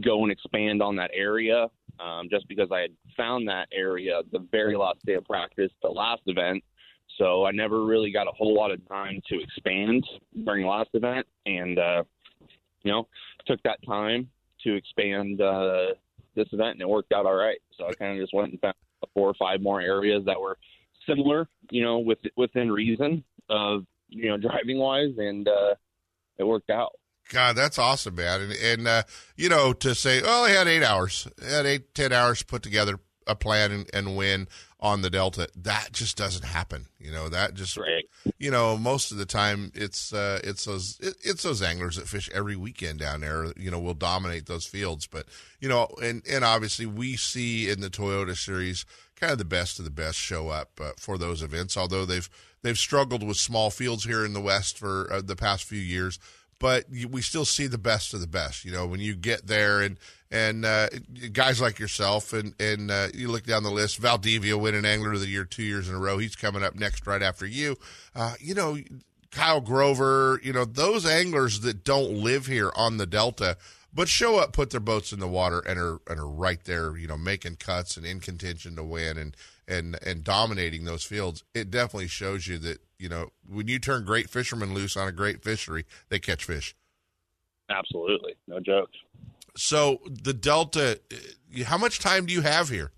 [0.00, 1.68] go and expand on that area.
[2.00, 5.90] Um, just because I had found that area the very last day of practice, the
[5.90, 6.64] last event,
[7.18, 10.04] so I never really got a whole lot of time to expand
[10.44, 12.02] during the last event, and uh,
[12.82, 13.08] you know,
[13.46, 14.28] took that time
[14.64, 15.88] to expand uh,
[16.34, 17.58] this event, and it worked out all right.
[17.76, 18.74] So I kind of just went and found
[19.14, 20.56] four or five more areas that were
[21.08, 25.74] similar, you know, with within reason of you know driving wise, and uh,
[26.38, 26.92] it worked out.
[27.30, 28.40] God, that's awesome, man.
[28.42, 29.02] And, and uh,
[29.36, 32.46] you know, to say, oh, I had eight hours, they had eight, ten hours to
[32.46, 34.48] put together a plan and, and win
[34.80, 35.48] on the Delta.
[35.56, 36.86] That just doesn't happen.
[36.98, 38.04] You know, that just, Right.
[38.38, 42.08] you know, most of the time it's uh, it's those it, it's those anglers that
[42.08, 43.52] fish every weekend down there.
[43.56, 45.06] You know, will dominate those fields.
[45.06, 45.26] But
[45.60, 48.84] you know, and and obviously we see in the Toyota Series
[49.22, 51.76] kind of the best of the best show up uh, for those events.
[51.76, 52.28] Although they've
[52.62, 56.18] they've struggled with small fields here in the West for uh, the past few years
[56.62, 58.64] but we still see the best of the best.
[58.64, 59.98] You know, when you get there and
[60.30, 60.88] and uh,
[61.32, 65.20] guys like yourself and and uh, you look down the list, Valdivia winning Angler of
[65.20, 66.18] the Year two years in a row.
[66.18, 67.76] He's coming up next right after you.
[68.14, 68.78] Uh, you know,
[69.32, 70.40] Kyle Grover.
[70.44, 73.56] You know, those anglers that don't live here on the Delta.
[73.94, 76.96] But show up, put their boats in the water, and are and are right there,
[76.96, 79.36] you know, making cuts and in contention to win, and
[79.68, 81.44] and and dominating those fields.
[81.54, 85.12] It definitely shows you that you know when you turn great fishermen loose on a
[85.12, 86.74] great fishery, they catch fish.
[87.68, 88.90] Absolutely, no joke.
[89.56, 92.92] So the Delta, uh, how much time do you have here?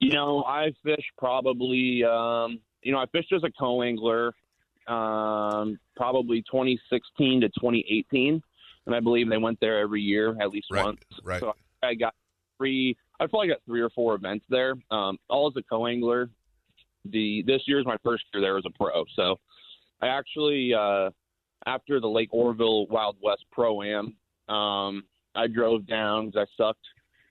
[0.00, 2.02] You know, I fish probably.
[2.04, 4.32] Um, you know, I fished as a co-angler,
[4.88, 8.42] um, probably 2016 to 2018,
[8.90, 11.00] and I believe they went there every year at least Right, once.
[11.22, 11.40] right.
[11.40, 12.14] So I got
[12.58, 12.96] three.
[13.20, 14.74] I probably got three or four events there.
[14.90, 16.28] Um, all as a co-angler.
[17.04, 19.04] The this year is my first year there as a pro.
[19.14, 19.38] So
[20.02, 21.10] I actually uh,
[21.66, 24.16] after the Lake Oroville Wild West Pro Am,
[24.54, 26.86] um, I drove down because I sucked,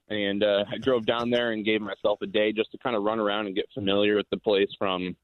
[0.09, 3.03] and uh, I drove down there and gave myself a day just to kind of
[3.03, 5.15] run around and get familiar with the place from,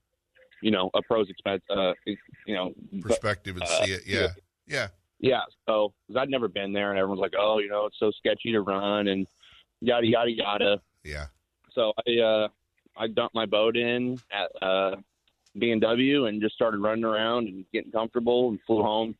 [0.62, 1.64] you know, a pro's expense.
[1.70, 4.02] Uh, you know, Perspective and uh, see it.
[4.06, 4.28] Yeah, yeah.
[4.68, 4.88] yeah.
[5.20, 8.12] Yeah, so, because I'd never been there, and everyone's like, "Oh, you know, it's so
[8.12, 9.26] sketchy to run," and
[9.82, 10.82] yada yada yada.
[11.04, 11.28] Yeah.
[11.74, 12.48] So I uh,
[12.98, 14.96] I dumped my boat in at uh,
[15.58, 19.16] B and W and just started running around and getting comfortable and flew home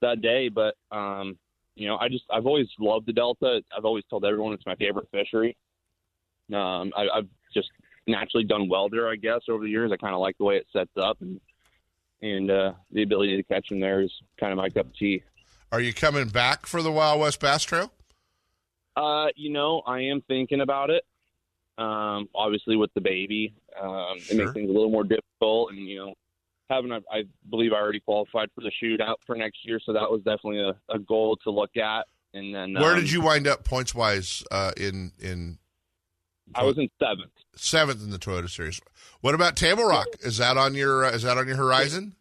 [0.00, 0.48] that day.
[0.48, 1.38] But um,
[1.74, 3.62] you know, I just I've always loved the Delta.
[3.76, 5.56] I've always told everyone it's my favorite fishery.
[6.52, 7.70] Um, I, I've just
[8.06, 9.90] naturally done well there, I guess, over the years.
[9.92, 11.40] I kind of like the way it sets up and
[12.22, 15.22] and uh, the ability to catch them there is kind of my cup of tea.
[15.70, 17.92] Are you coming back for the Wild West Bass Trail?
[18.96, 21.04] Uh, you know, I am thinking about it.
[21.78, 25.70] Um, obviously with the baby, um, it makes things a little more difficult.
[25.70, 26.14] And you know,
[26.68, 30.10] having I, I believe I already qualified for the shootout for next year, so that
[30.10, 32.06] was definitely a, a goal to look at.
[32.34, 35.58] And then Where um, did you wind up points wise uh, in in
[36.54, 37.30] I was in seventh.
[37.54, 38.80] seventh in the Toyota Series?
[39.20, 40.06] What about Table Rock?
[40.20, 42.14] Is that on your uh, is that on your horizon?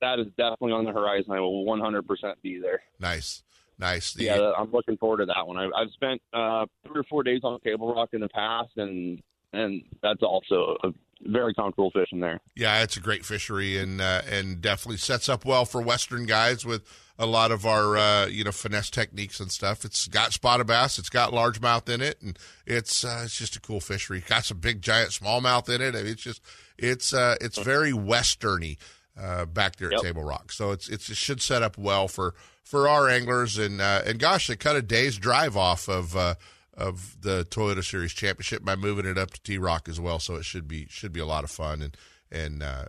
[0.00, 1.32] That- is definitely on the horizon.
[1.32, 2.02] I will 100%
[2.42, 2.80] be there.
[2.98, 3.42] Nice,
[3.78, 4.14] nice.
[4.14, 5.58] The- Yeah, I'm looking forward to that one.
[5.58, 9.22] I, I've spent uh, three or four days on Table Rock in the past, and
[9.52, 10.88] and that's also a
[11.22, 12.40] very comfortable fishing there.
[12.54, 16.64] Yeah, it's a great fishery and uh, and definitely sets up well for Western guys
[16.64, 16.82] with
[17.18, 19.84] a lot of our uh, you know finesse techniques and stuff.
[19.84, 23.60] It's got spotted bass, it's got largemouth in it, and it's uh, it's just a
[23.60, 24.22] cool fishery.
[24.26, 25.94] Got some big giant smallmouth in it.
[25.94, 26.42] I mean, it's just
[26.78, 28.76] it's uh, it's very westerny
[29.20, 30.02] uh, back there at Yep.
[30.02, 30.52] Table Rock.
[30.52, 34.18] So it's it's it should set up well for for our anglers and uh, and
[34.18, 36.16] gosh, they cut a day's drive off of.
[36.16, 36.34] Uh,
[36.78, 40.34] of the Toyota Series Championship by moving it up to T Rock as well, so
[40.34, 41.96] it should be should be a lot of fun and
[42.30, 42.84] and uh,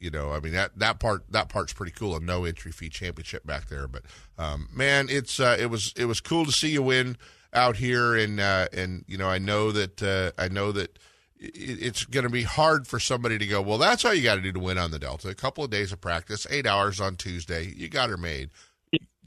[0.00, 2.88] you know I mean that that part that part's pretty cool a no entry fee
[2.88, 4.02] championship back there, but
[4.38, 7.16] um, man it's uh, it was it was cool to see you win
[7.52, 10.98] out here and uh, and you know I know that uh, I know that
[11.36, 14.40] it's going to be hard for somebody to go well that's all you got to
[14.40, 17.16] do to win on the Delta a couple of days of practice eight hours on
[17.16, 18.50] Tuesday you got her made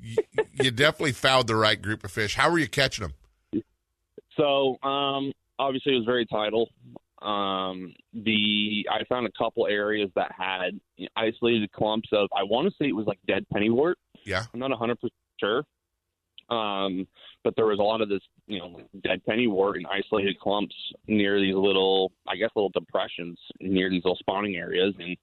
[0.01, 0.15] you,
[0.53, 2.36] you definitely found the right group of fish.
[2.36, 3.63] How were you catching them?
[4.36, 6.70] So, um, obviously, it was very tidal.
[7.22, 10.80] Um, the I found a couple areas that had
[11.15, 12.30] isolated clumps of.
[12.36, 13.95] I want to say it was like dead pennywort.
[14.24, 15.63] Yeah, I'm not 100 percent sure.
[16.49, 17.07] Um,
[17.43, 20.76] but there was a lot of this, you know, dead pennywort and isolated clumps
[21.07, 24.93] near these little, I guess, little depressions near these little spawning areas.
[24.99, 25.18] And,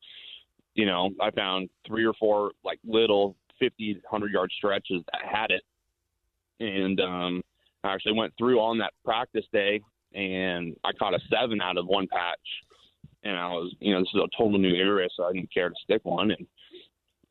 [0.75, 5.51] you know, I found three or four like little 50, 100 yard stretches that had
[5.51, 5.63] it.
[6.61, 7.43] And um,
[7.83, 9.81] I actually went through on that practice day
[10.15, 12.39] and I caught a seven out of one patch.
[13.23, 15.69] And I was, you know, this is a total new area, so I didn't care
[15.69, 16.31] to stick one.
[16.31, 16.47] And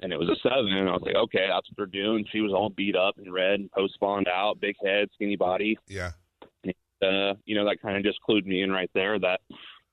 [0.01, 0.73] and it was a seven.
[0.73, 2.25] And I was like, okay, that's what they're doing.
[2.31, 5.77] She was all beat up and red and post spawned out, big head, skinny body.
[5.88, 6.11] Yeah.
[6.63, 9.41] And, uh, you know, that kind of just clued me in right there that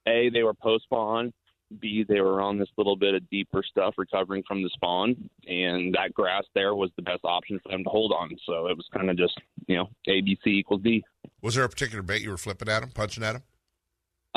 [0.09, 1.33] A, they were post spawn.
[1.79, 5.31] B, they were on this little bit of deeper stuff recovering from the spawn.
[5.47, 8.31] And that grass there was the best option for them to hold on.
[8.47, 11.05] So it was kind of just, you know, A, B, C equals D.
[11.43, 13.43] Was there a particular bait you were flipping at them, punching at them?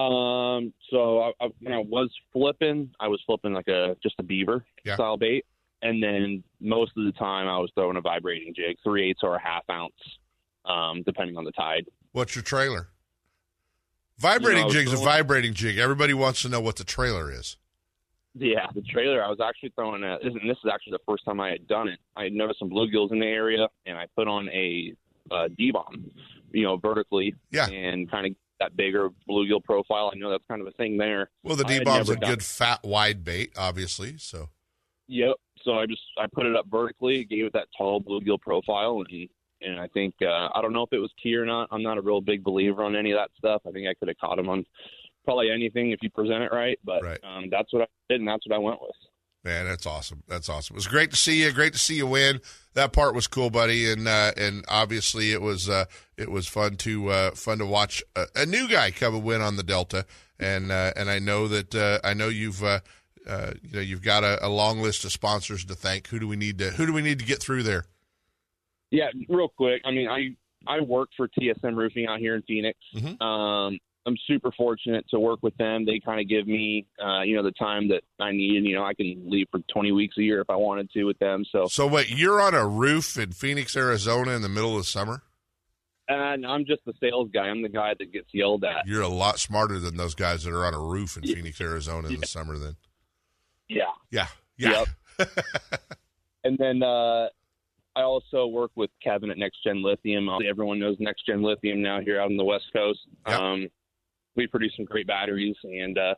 [0.06, 4.24] Um, so I, I, when I was flipping, I was flipping like a just a
[4.24, 4.96] beaver Yeah.
[4.96, 5.46] style bait,
[5.84, 9.36] and then most of the time I was throwing a vibrating jig, three eighths or
[9.36, 9.94] a half ounce,
[10.66, 11.86] um, depending on the tide.
[12.12, 12.90] What's your trailer?
[14.18, 15.78] Vibrating You know, jig's a vibrating jig.
[15.78, 17.57] Everybody wants to know what the trailer is.
[18.36, 21.39] Yeah, the trailer I was actually throwing a, and this is actually the first time
[21.39, 21.99] I had done it.
[22.16, 24.93] I had noticed some bluegills in the area, and I put on a
[25.30, 26.11] uh, D-bomb,
[26.51, 27.68] you know, vertically, Yeah.
[27.68, 30.11] and kind of that bigger bluegill profile.
[30.14, 31.30] I know that's kind of a thing there.
[31.43, 34.18] Well, the D bomb's a good fat wide bait, obviously.
[34.18, 34.49] So
[35.07, 35.36] Yep.
[35.64, 39.30] So I just I put it up vertically, gave it that tall bluegill profile, and
[39.66, 41.70] and I think uh, I don't know if it was key or not.
[41.72, 43.61] I'm not a real big believer on any of that stuff.
[43.68, 44.66] I think I could have caught him on
[45.26, 48.45] probably anything if you present it right, but um, that's what I did, and that's
[48.47, 48.95] what I went with.
[49.43, 50.24] Man, that's awesome.
[50.28, 50.76] That's awesome.
[50.76, 51.51] It was great to see you.
[51.51, 52.39] Great to see you win.
[52.76, 55.86] That part was cool, buddy, and uh, and obviously it was uh,
[56.16, 59.41] it was fun to uh, fun to watch a, a new guy come and win
[59.41, 60.05] on the Delta,
[60.39, 62.80] and uh, and I know that uh, I know you've uh,
[63.28, 66.07] uh, you know you've got a, a long list of sponsors to thank.
[66.07, 67.84] Who do we need to Who do we need to get through there?
[68.94, 69.82] Yeah, real quick.
[69.86, 70.36] I mean, I
[70.68, 72.78] I work for TSM Roofing out here in Phoenix.
[73.20, 75.84] Um, I'm super fortunate to work with them.
[75.86, 78.58] They kind of give me, uh, you know, the time that I need.
[78.58, 81.06] And, you know, I can leave for 20 weeks a year if I wanted to
[81.06, 81.44] with them.
[81.52, 84.84] So, So wait, you're on a roof in Phoenix, Arizona, in the middle of the
[84.84, 85.24] summer.
[86.10, 87.48] and I'm just the sales guy.
[87.48, 88.86] I'm the guy that gets yelled at.
[88.88, 92.10] You're a lot smarter than those guys that are on a roof in Phoenix, Arizona,
[92.10, 92.58] in the summer.
[92.58, 92.76] Then,
[93.70, 93.84] Yeah.
[94.12, 94.28] yeah,
[94.58, 94.84] yeah.
[96.46, 97.28] And then uh,
[97.96, 100.28] I also work with Kevin at Next Gen Lithium.
[100.48, 103.00] Everyone knows Next Gen Lithium now here out on the West Coast.
[103.26, 103.68] Um,
[104.36, 106.16] we produce some great batteries, and uh,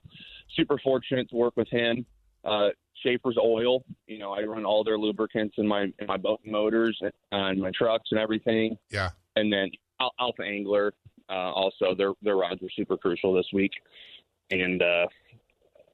[0.56, 2.06] super fortunate to work with him.
[2.46, 2.70] Uh,
[3.04, 7.00] Schaeffer's Oil, you know, I run all their lubricants in my in my boat motors
[7.32, 8.78] and my trucks and everything.
[8.90, 9.10] Yeah.
[9.36, 9.70] And then
[10.00, 10.94] Al- Alpha Angler,
[11.30, 13.72] uh, also their their rods were super crucial this week,
[14.50, 15.08] and uh,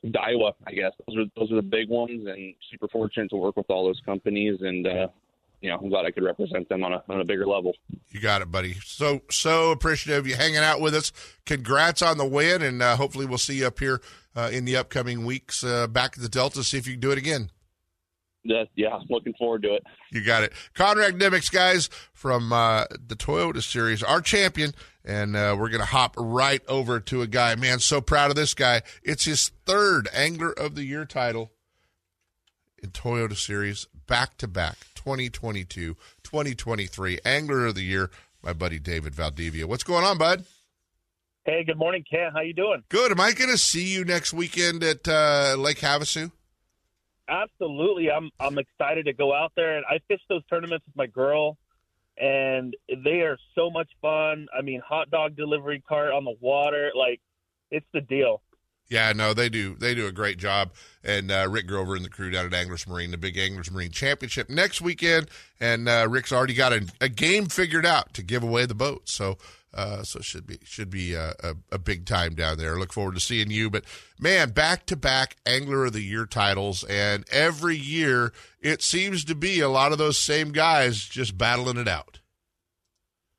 [0.06, 3.58] Daiwa, I guess those are those are the big ones, and super fortunate to work
[3.58, 5.08] with all those companies, and uh,
[5.62, 7.74] you know, I'm glad I could represent them on a on a bigger level.
[8.10, 8.76] You got it, buddy.
[8.84, 11.12] So so appreciative of you hanging out with us.
[11.46, 14.02] Congrats on the win, and uh, hopefully we'll see you up here
[14.36, 16.64] uh, in the upcoming weeks uh, back at the Delta.
[16.64, 17.52] See if you can do it again.
[18.44, 19.84] Yeah, yeah, looking forward to it.
[20.12, 20.52] You got it.
[20.74, 24.74] Conrad Nimmix, guys, from uh, the Toyota Series, our champion.
[25.06, 27.54] And uh, we're going to hop right over to a guy.
[27.54, 28.82] Man, so proud of this guy.
[29.04, 31.52] It's his third Angler of the Year title
[32.82, 37.20] in Toyota Series, back to back 2022, 2023.
[37.26, 38.12] Angler of the Year,
[38.44, 39.66] my buddy David Valdivia.
[39.66, 40.46] What's going on, bud?
[41.44, 42.30] Hey, good morning, Ken.
[42.34, 42.84] How you doing?
[42.90, 43.12] Good.
[43.12, 46.32] Am I going to see you next weekend at uh, Lake Havasu?
[47.28, 48.12] Absolutely.
[48.12, 51.58] I'm I'm excited to go out there and I fish those tournaments with my girl
[52.18, 54.48] and they are so much fun.
[54.56, 57.22] I mean, hot dog delivery cart on the water, like
[57.72, 58.42] it's the deal.
[58.92, 59.76] Yeah, no, they do.
[59.76, 60.74] They do a great job.
[61.02, 63.90] And uh, Rick Grover and the crew down at Anglers Marine, the big Anglers Marine
[63.90, 65.30] Championship next weekend.
[65.62, 69.08] And uh, Rick's already got a, a game figured out to give away the boat.
[69.08, 69.38] So,
[69.74, 72.78] uh, so should be should be a, a, a big time down there.
[72.78, 73.70] Look forward to seeing you.
[73.70, 73.86] But
[74.20, 79.36] man, back to back Angler of the Year titles, and every year it seems to
[79.36, 82.20] be a lot of those same guys just battling it out.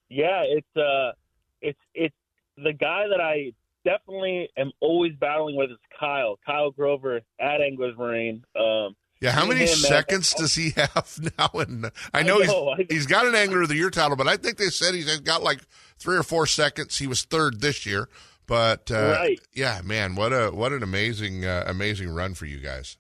[0.08, 1.12] Yeah, it's uh
[1.60, 2.16] it's it's
[2.56, 3.52] the guy that I
[3.84, 6.38] definitely am always battling with is Kyle.
[6.44, 8.44] Kyle Grover at Anglers Marine.
[8.58, 11.50] Um Yeah, how many him, man, seconds does he have now?
[11.54, 14.28] And I know, I know, he's, he's got an Angler of the Year title, but
[14.28, 15.60] I think they said he's got like
[15.98, 16.98] three or four seconds.
[16.98, 18.08] He was third this year,
[18.46, 19.40] but uh, Right.
[19.54, 22.96] yeah, man, what a what an amazing uh, amazing run for you guys.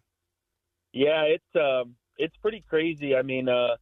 [0.92, 3.16] Yeah, it's um it's pretty crazy.
[3.16, 3.76] I mean, uh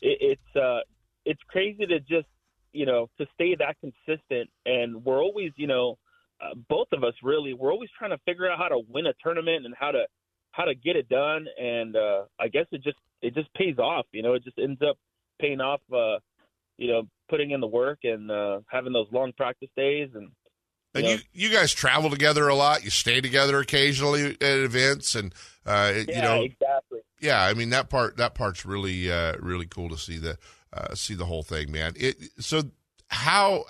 [0.00, 0.80] it, it's uh,
[1.24, 2.28] it's crazy to just
[2.72, 5.98] you know to stay that consistent, and we're always you know
[6.40, 9.12] uh, both of us really we're always trying to figure out how to win a
[9.22, 10.04] tournament and how to
[10.52, 14.06] how to get it done, and uh, I guess it just it just pays off.
[14.12, 14.96] You know, it just ends up
[15.40, 15.80] paying off.
[15.92, 16.18] Uh,
[16.76, 20.30] you know, putting in the work and uh, having those long practice days and
[20.94, 22.82] and you, you guys travel together a lot.
[22.82, 25.32] You stay together occasionally at events, and
[25.64, 27.00] uh, yeah, you know, exactly.
[27.20, 27.44] yeah.
[27.44, 30.36] I mean that part that part's really uh, really cool to see the
[30.72, 31.92] uh, see the whole thing, man.
[31.96, 32.62] It so
[33.08, 33.66] how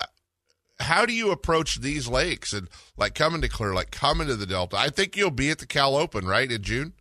[0.81, 4.45] how do you approach these lakes and like coming to Clear, like coming to the
[4.45, 4.77] Delta?
[4.77, 6.93] I think you'll be at the Cal Open right in June.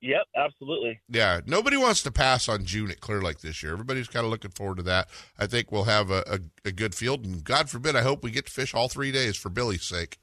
[0.00, 1.00] Yep, absolutely.
[1.08, 3.72] Yeah, nobody wants to pass on June at Clear Lake this year.
[3.72, 5.08] Everybody's kind of looking forward to that.
[5.38, 8.30] I think we'll have a, a, a, good field, and God forbid, I hope we
[8.30, 10.18] get to fish all three days for Billy's sake.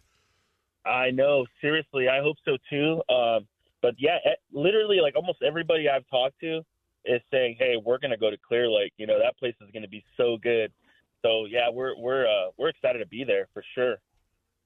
[0.85, 3.01] I know, seriously, I hope so too.
[3.13, 3.47] Um,
[3.81, 4.17] but yeah,
[4.53, 6.61] literally, like almost everybody I've talked to
[7.03, 8.93] is saying, "Hey, we're going to go to Clear Lake.
[8.97, 10.71] You know, that place is going to be so good."
[11.25, 13.95] So yeah, we're we're uh, we're excited to be there for sure.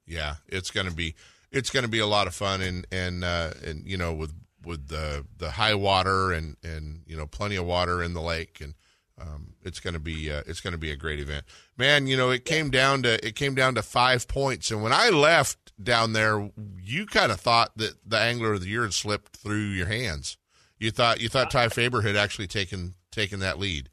[0.06, 1.16] Yeah, it's going to be
[1.52, 4.34] it's to be a lot of fun, and and uh, and you know with
[4.66, 8.60] with the the high water and and you know plenty of water in the lake
[8.60, 8.74] and
[9.22, 11.46] um, it's going to be uh, it's going to be a great event.
[11.78, 14.92] Man you know it came down to it came down to five points and when
[14.92, 16.52] i left down there
[16.82, 20.38] you kind of thought that the angler of the year had slipped through your hands.
[20.78, 23.90] You thought you thought ty faber had actually taken taken that lead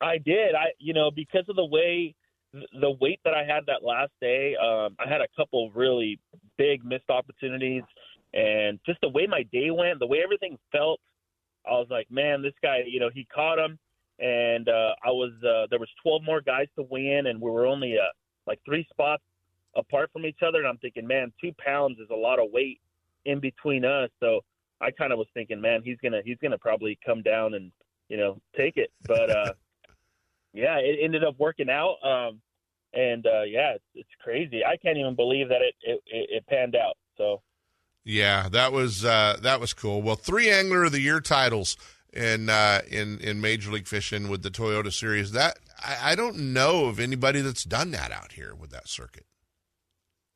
[0.00, 0.54] i did.
[0.54, 2.14] I you know because of the way
[2.80, 6.18] the weight that i had that last day um, i had a couple really
[6.58, 7.84] big missed opportunities.
[8.34, 11.00] And just the way my day went, the way everything felt,
[11.66, 13.78] I was like, man, this guy, you know, he caught him,
[14.18, 17.66] and uh, I was uh, there was 12 more guys to win, and we were
[17.66, 18.12] only uh,
[18.46, 19.22] like three spots
[19.76, 22.80] apart from each other, and I'm thinking, man, two pounds is a lot of weight
[23.24, 24.40] in between us, so
[24.80, 27.70] I kind of was thinking, man, he's gonna he's gonna probably come down and
[28.08, 29.52] you know take it, but uh,
[30.52, 31.96] yeah, it ended up working out.
[32.02, 32.40] Um,
[32.92, 34.62] and uh, yeah, it's, it's crazy.
[34.64, 36.96] I can't even believe that it, it it panned out.
[37.16, 37.42] So
[38.04, 40.02] yeah, that was uh, that was cool.
[40.02, 41.76] Well, three Angler of the Year titles
[42.12, 45.32] in uh, in in Major League Fishing with the Toyota Series.
[45.32, 49.26] That I, I don't know of anybody that's done that out here with that circuit.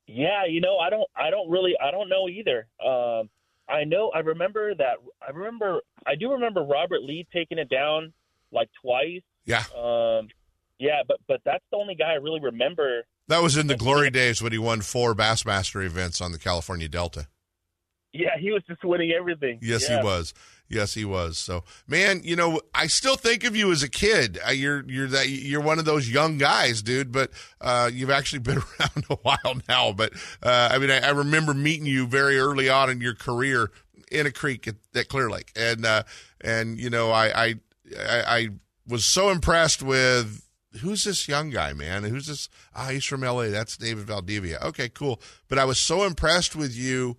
[0.06, 2.66] Yeah, you know, I don't, I don't really, I don't know either.
[2.84, 3.30] Um,
[3.68, 4.96] I know, I remember that.
[5.26, 8.12] I remember, I do remember Robert Lee taking it down
[8.50, 9.22] like twice.
[9.45, 9.64] Yeah.
[9.76, 10.28] Um,
[10.78, 13.05] yeah, but but that's the only guy I really remember.
[13.28, 16.88] That was in the glory days when he won four Bassmaster events on the California
[16.88, 17.28] Delta.
[18.12, 19.59] Yeah, he was just winning everything.
[19.62, 19.99] Yes, yeah.
[19.99, 20.34] he was.
[20.68, 21.38] Yes, he was.
[21.38, 24.38] So, man, you know, I still think of you as a kid.
[24.47, 27.12] Uh, you're you're that you're one of those young guys, dude.
[27.12, 27.30] But
[27.61, 29.93] uh, you've actually been around a while now.
[29.93, 30.12] But
[30.43, 33.70] uh, I mean, I, I, remember meeting you very early on in your career
[34.11, 36.03] in a creek at, at Clear Lake, and uh,
[36.40, 37.55] and you know, I, I
[37.97, 38.49] I
[38.87, 40.47] was so impressed with
[40.80, 42.05] who's this young guy, man?
[42.05, 42.49] Who's this?
[42.74, 43.49] Ah, he's from L.A.
[43.49, 44.59] That's David Valdivia.
[44.62, 45.20] Okay, cool.
[45.49, 47.16] But I was so impressed with you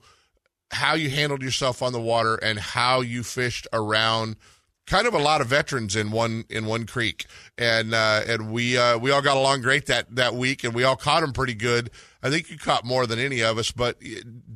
[0.72, 4.36] how you handled yourself on the water and how you fished around
[4.86, 7.26] kind of a lot of veterans in one in one creek
[7.57, 10.84] and uh, and we uh, we all got along great that that week and we
[10.84, 11.89] all caught them pretty good
[12.22, 13.97] i think you caught more than any of us but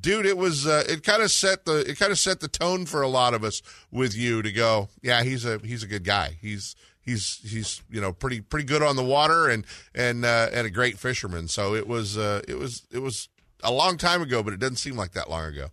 [0.01, 2.85] dude it was uh, it kind of set the it kind of set the tone
[2.85, 6.03] for a lot of us with you to go yeah he's a he's a good
[6.03, 6.75] guy he's
[7.07, 10.69] he's he's you know pretty pretty good on the water and and uh, and a
[10.69, 13.29] great fisherman so it was uh, it was it was
[13.63, 15.69] a long time ago but it doesn't seem like that long ago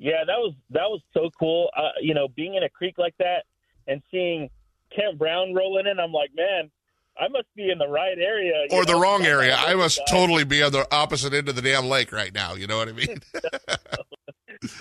[0.00, 1.68] yeah, that was that was so cool.
[1.76, 3.44] Uh, you know, being in a creek like that
[3.86, 4.48] and seeing
[4.96, 6.70] Kent Brown rolling in, I'm like, man,
[7.20, 8.54] I must be in the right area.
[8.70, 8.94] Or know?
[8.94, 9.54] the wrong area.
[9.56, 12.54] I must totally be on the opposite end of the damn lake right now.
[12.54, 13.20] You know what I mean?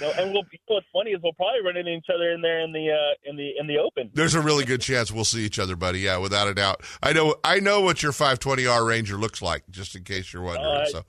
[0.02, 2.42] no, and we'll, you know what's funny is we'll probably run into each other in
[2.42, 4.10] there in the uh, in the in the open.
[4.14, 6.00] There's a really good chance we'll see each other, buddy.
[6.00, 6.82] Yeah, without a doubt.
[7.04, 10.66] I know I know what your 520R Ranger looks like, just in case you're wondering.
[10.66, 11.06] Uh, so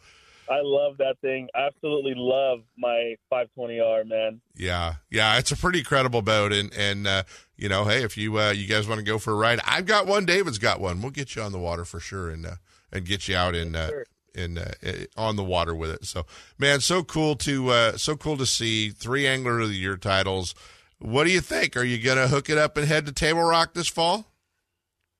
[0.50, 1.48] I love that thing.
[1.54, 4.40] I Absolutely love my 520R, man.
[4.54, 7.22] Yeah, yeah, it's a pretty credible boat, and and uh,
[7.56, 9.86] you know, hey, if you uh, you guys want to go for a ride, I've
[9.86, 10.26] got one.
[10.26, 11.00] David's got one.
[11.00, 12.56] We'll get you on the water for sure, and uh,
[12.92, 13.76] and get you out in.
[13.76, 14.04] Uh, sure.
[14.32, 14.70] In, uh,
[15.16, 16.24] on the water with it, so
[16.56, 20.54] man, so cool to uh, so cool to see three angler of the year titles.
[21.00, 21.76] What do you think?
[21.76, 24.26] Are you gonna hook it up and head to Table Rock this fall?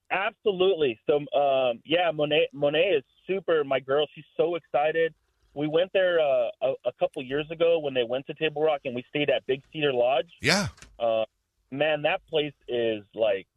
[0.09, 0.97] Absolutely.
[1.07, 3.65] So, um, yeah, Monet Monet is super.
[3.65, 5.13] My girl, she's so excited
[5.53, 8.81] we went there uh, a, a couple years ago when they went to Table Rock,
[8.85, 10.31] and we stayed at Big Cedar Lodge.
[10.41, 10.67] Yeah.
[10.99, 11.25] Uh,
[11.71, 13.47] man, that place is like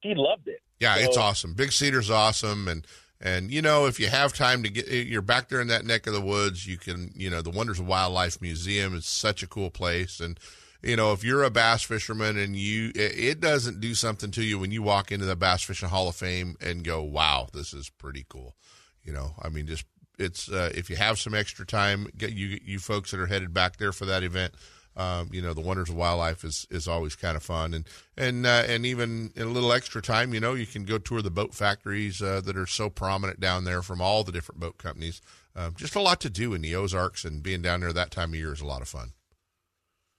[0.00, 0.60] he loved it.
[0.80, 1.54] Yeah, so, it's awesome.
[1.54, 2.86] Big Cedar's awesome, and
[3.20, 6.06] and you know if you have time to get, you're back there in that neck
[6.06, 6.66] of the woods.
[6.66, 10.38] You can, you know, the Wonders of Wildlife Museum is such a cool place, and
[10.82, 14.60] you know, if you're a bass fisherman and you, it doesn't do something to you
[14.60, 17.90] when you walk into the Bass Fishing Hall of Fame and go, wow, this is
[17.90, 18.54] pretty cool.
[19.02, 19.84] You know, I mean, just
[20.18, 23.54] it's uh, if you have some extra time, get you you folks that are headed
[23.54, 24.54] back there for that event.
[24.96, 28.44] Um, you know, the Wonders of Wildlife is, is always kind of fun, and and
[28.44, 31.30] uh, and even in a little extra time, you know, you can go tour the
[31.30, 35.22] boat factories uh, that are so prominent down there from all the different boat companies.
[35.54, 38.30] Um, just a lot to do in the Ozarks, and being down there that time
[38.30, 39.12] of year is a lot of fun.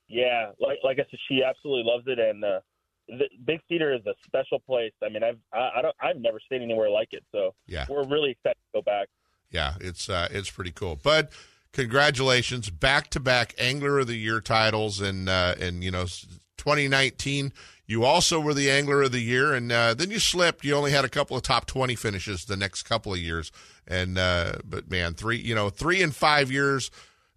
[0.08, 2.62] Yeah, like like I said, she absolutely loves it, and uh,
[3.10, 4.94] the, Big Cedar is a special place.
[5.04, 8.08] I mean, I've I, I don't I've never stayed anywhere like it, so yeah, we're
[8.08, 9.10] really excited to go back.
[9.52, 11.32] Yeah, it's uh, it's pretty cool, but
[11.74, 16.06] congratulations, back to back Angler of the Year titles, and uh, and you know,
[16.58, 17.54] 2019.
[17.88, 20.64] You also were the Angler of the Year, and uh, then you slipped.
[20.64, 23.52] You only had a couple of top 20 finishes the next couple of years,
[23.88, 26.92] and uh, but man, three you know three and five years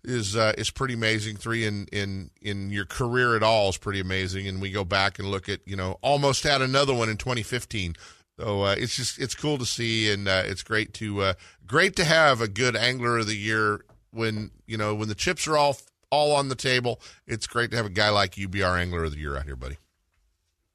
[0.05, 1.37] is uh, is pretty amazing.
[1.37, 4.47] Three in in in your career at all is pretty amazing.
[4.47, 7.95] And we go back and look at you know almost had another one in 2015.
[8.43, 11.35] So uh, it's just it's cool to see, and uh, it's great to uh,
[11.65, 15.47] great to have a good angler of the year when you know when the chips
[15.47, 15.77] are all
[16.11, 17.01] all on the table.
[17.25, 19.45] It's great to have a guy like you be our angler of the year out
[19.45, 19.79] here, buddy.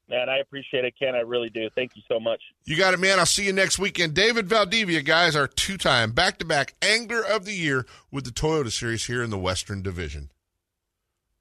[0.08, 1.14] Man, I appreciate it, Ken.
[1.14, 1.68] I really do.
[1.74, 2.40] Thank you so much.
[2.64, 3.18] You got it, man.
[3.18, 4.14] I'll see you next weekend.
[4.14, 9.22] David Valdivia, guys, our two-time back-to-back angler of the year with the Toyota Series here
[9.22, 10.30] in the Western Division.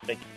[0.03, 0.36] Thank you.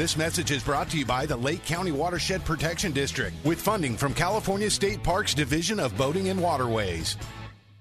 [0.00, 3.98] This message is brought to you by the Lake County Watershed Protection District with funding
[3.98, 7.18] from California State Parks Division of Boating and Waterways.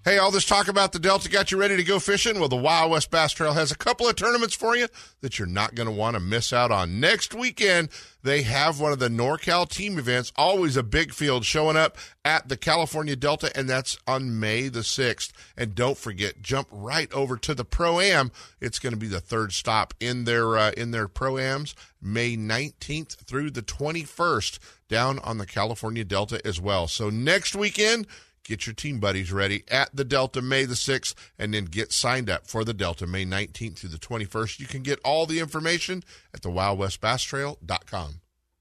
[0.10, 2.40] Hey, all this talk about the Delta got you ready to go fishing?
[2.40, 4.88] Well, the Wild West Bass Trail has a couple of tournaments for you
[5.22, 7.00] that you're not going to want to miss out on.
[7.00, 7.90] Next weekend,
[8.24, 11.96] they have one of the NorCal team events, always a big field showing up
[12.26, 15.32] at the California Delta, and that's on May the 6th.
[15.56, 18.32] And don't forget, jump right over to the Pro-Am.
[18.60, 23.16] It's going to be the third stop in their, uh, in their Pro-Ams, May 19th
[23.26, 24.58] through the 21st
[24.88, 26.88] down on the California Delta as well.
[26.88, 28.08] So next weekend,
[28.50, 32.32] Get your team buddies ready at the Delta May the 6th and then get signed
[32.32, 34.60] up for the Delta May 19th through the 21st.
[34.60, 38.22] You can get all the information at the WildWestBassTrail.com.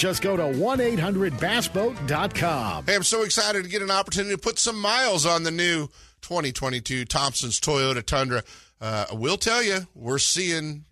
[0.00, 2.86] just go to 1 800 bassboat.com.
[2.86, 5.88] Hey, I'm so excited to get an opportunity to put some miles on the new
[6.22, 8.42] 2022 Thompson's Toyota Tundra.
[8.80, 10.86] Uh, we'll tell you, we're seeing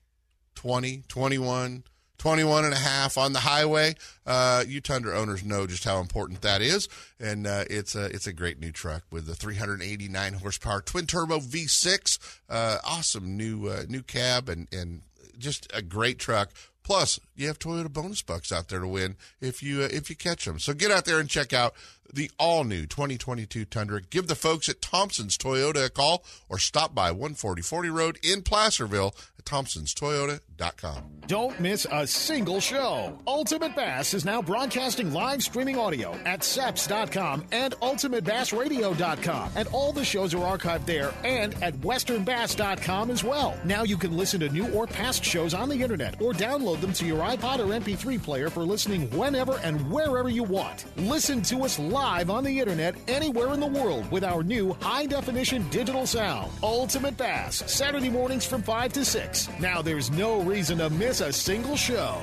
[0.56, 1.84] 20, 21,
[2.18, 3.94] 21 and a half on the highway.
[4.26, 6.86] Uh, you Tundra owners know just how important that is,
[7.18, 11.38] and uh, it's a it's a great new truck with the 389 horsepower twin turbo
[11.38, 12.18] V6.
[12.50, 15.00] Uh, awesome new uh, new cab and and
[15.38, 16.50] just a great truck.
[16.88, 20.16] Plus, you have Toyota bonus bucks out there to win if you uh, if you
[20.16, 20.58] catch them.
[20.58, 21.74] So get out there and check out
[22.12, 24.00] the all new 2022 Tundra.
[24.00, 29.14] Give the folks at Thompson's Toyota a call or stop by 14040 Road in Placerville
[29.38, 31.04] at thompsonstoyota.com.
[31.26, 33.18] Don't miss a single show.
[33.26, 39.50] Ultimate Bass is now broadcasting live streaming audio at seps.com and ultimatebassradio.com.
[39.54, 43.58] And all the shows are archived there and at westernbass.com as well.
[43.64, 46.92] Now you can listen to new or past shows on the internet or download them
[46.94, 50.86] to your iPod or MP3 player for listening whenever and wherever you want.
[50.96, 55.06] Listen to us live on the internet anywhere in the world with our new high
[55.06, 56.50] definition digital sound.
[56.62, 59.48] Ultimate Bass, Saturday mornings from 5 to 6.
[59.60, 62.22] Now there's no reason to miss a single show.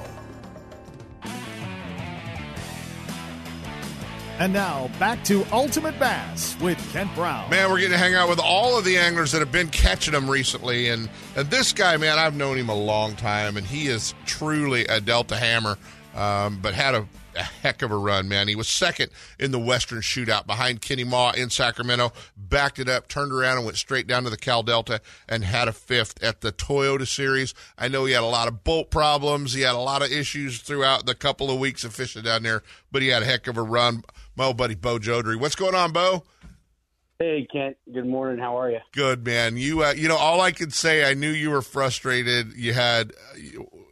[4.38, 7.50] And now back to Ultimate Bass with Kent Brown.
[7.50, 10.14] Man, we're getting to hang out with all of the anglers that have been catching
[10.14, 13.88] them recently, and and this guy, man, I've known him a long time, and he
[13.88, 15.78] is truly a Delta hammer.
[16.16, 18.48] Um, but had a, a heck of a run, man.
[18.48, 22.12] He was second in the Western Shootout behind Kenny Maw in Sacramento.
[22.38, 25.68] Backed it up, turned around, and went straight down to the Cal Delta and had
[25.68, 27.54] a fifth at the Toyota Series.
[27.78, 29.54] I know he had a lot of bolt problems.
[29.54, 32.64] He had a lot of issues throughout the couple of weeks of fishing down there,
[32.92, 34.04] but he had a heck of a run.
[34.36, 35.38] My old buddy Beau Joudrey.
[35.38, 36.24] What's going on, Beau?
[37.18, 38.42] Hey Kent, good morning.
[38.42, 38.80] How are you?
[38.92, 39.56] Good man.
[39.56, 41.10] You uh, you know all I could say.
[41.10, 42.54] I knew you were frustrated.
[42.58, 43.14] You had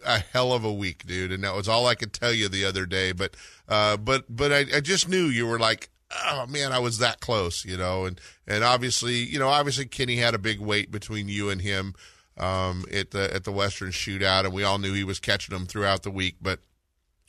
[0.05, 2.65] a hell of a week, dude, and that was all I could tell you the
[2.65, 3.11] other day.
[3.11, 3.35] But
[3.67, 5.89] uh, but but I, I just knew you were like,
[6.27, 8.05] oh man, I was that close, you know.
[8.05, 11.93] And and obviously, you know, obviously Kenny had a big weight between you and him
[12.37, 15.65] um, at the at the Western Shootout, and we all knew he was catching them
[15.65, 16.37] throughout the week.
[16.41, 16.59] But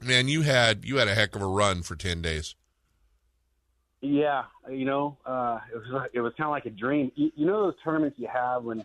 [0.02, 2.54] man, you had you had a heck of a run for ten days.
[4.00, 7.10] Yeah, you know, uh, it was it was kind of like a dream.
[7.14, 8.84] You, you know those tournaments you have when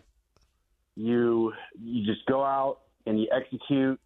[0.96, 4.00] you you just go out and you execute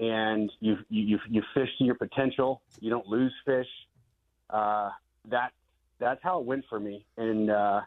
[0.00, 2.62] and you you you fish to your potential.
[2.80, 3.68] You don't lose fish.
[4.50, 4.90] Uh,
[5.30, 5.52] that
[5.98, 7.80] that's how it went for me, and uh,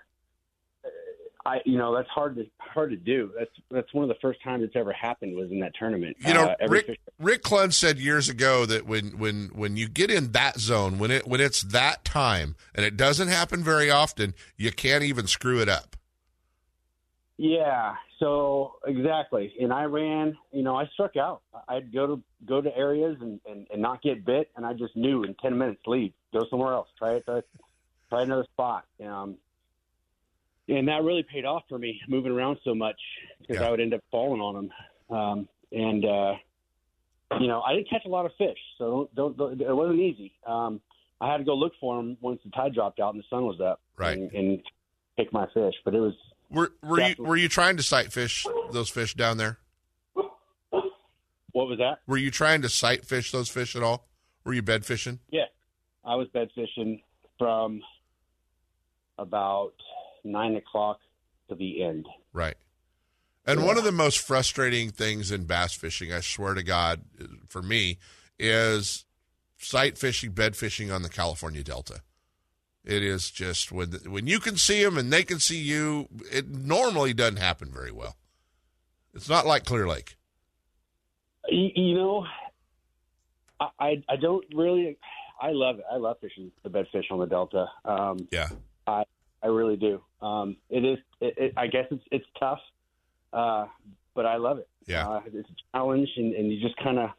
[1.45, 3.31] I you know that's hard to hard to do.
[3.37, 6.15] That's that's one of the first times it's ever happened was in that tournament.
[6.19, 9.89] You know, uh, Rick fish- Rick Clunn said years ago that when when when you
[9.89, 13.91] get in that zone, when it when it's that time, and it doesn't happen very
[13.91, 15.96] often, you can't even screw it up.
[17.37, 19.53] Yeah, so exactly.
[19.61, 21.41] And I ran, you know, I struck out.
[21.67, 24.95] I'd go to go to areas and, and, and not get bit, and I just
[24.95, 27.41] knew in ten minutes leave, go somewhere else, try it, try,
[28.09, 28.85] try another spot.
[29.05, 29.37] Um,
[30.67, 32.99] and that really paid off for me moving around so much
[33.39, 35.17] because I would end up falling on them.
[35.17, 36.33] Um, and uh,
[37.39, 39.99] you know, I didn't catch a lot of fish, so don't, don't, don't it wasn't
[39.99, 40.33] easy.
[40.45, 40.81] Um,
[41.21, 43.45] I had to go look for them once the tide dropped out and the sun
[43.45, 44.61] was up, right, and, and
[45.17, 45.75] pick my fish.
[45.85, 46.13] But it was
[46.49, 49.59] Were were you were you trying to sight fish those fish down there?
[50.13, 51.99] What was that?
[52.05, 54.07] Were you trying to sight fish those fish at all?
[54.43, 55.19] Were you bed fishing?
[55.29, 55.45] Yeah,
[56.05, 57.01] I was bed fishing
[57.37, 57.81] from
[59.17, 59.73] about
[60.23, 60.99] nine o'clock
[61.49, 62.05] to the end.
[62.31, 62.55] Right.
[63.45, 67.01] And one of the most frustrating things in bass fishing, I swear to God,
[67.47, 67.97] for me,
[68.37, 69.05] is
[69.57, 72.01] sight fishing, bed fishing on the California Delta.
[72.87, 76.07] It is just when when you can see them and they can see you.
[76.31, 78.15] It normally doesn't happen very well.
[79.13, 80.15] It's not like Clear Lake.
[81.49, 82.25] You, know,
[83.59, 84.97] I, I I don't really.
[85.41, 85.85] I love it.
[85.91, 87.65] I love fishing the bed fish on the Delta.
[87.83, 88.47] Um, yeah,
[88.87, 89.03] I
[89.43, 90.01] I really do.
[90.21, 90.97] Um, it is.
[91.19, 92.61] It, it, I guess it's it's tough,
[93.33, 93.65] uh,
[94.15, 94.69] but I love it.
[94.85, 97.09] Yeah, uh, it's a challenge, and, and you just kind of.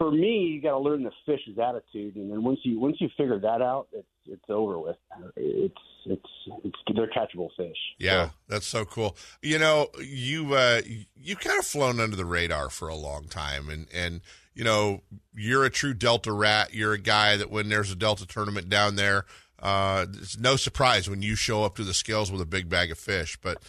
[0.00, 3.10] For me, you got to learn the fish's attitude, and then once you once you
[3.18, 4.96] figure that out, it's it's over with.
[5.36, 5.74] It's
[6.06, 6.22] it's
[6.64, 7.76] it's they're catchable fish.
[7.98, 9.14] Yeah, that's so cool.
[9.42, 10.80] You know, you uh,
[11.14, 14.22] you kind of flown under the radar for a long time, and and
[14.54, 15.02] you know,
[15.34, 16.72] you're a true Delta rat.
[16.72, 19.26] You're a guy that when there's a Delta tournament down there,
[19.62, 22.90] uh, it's no surprise when you show up to the scales with a big bag
[22.90, 23.38] of fish.
[23.42, 23.62] But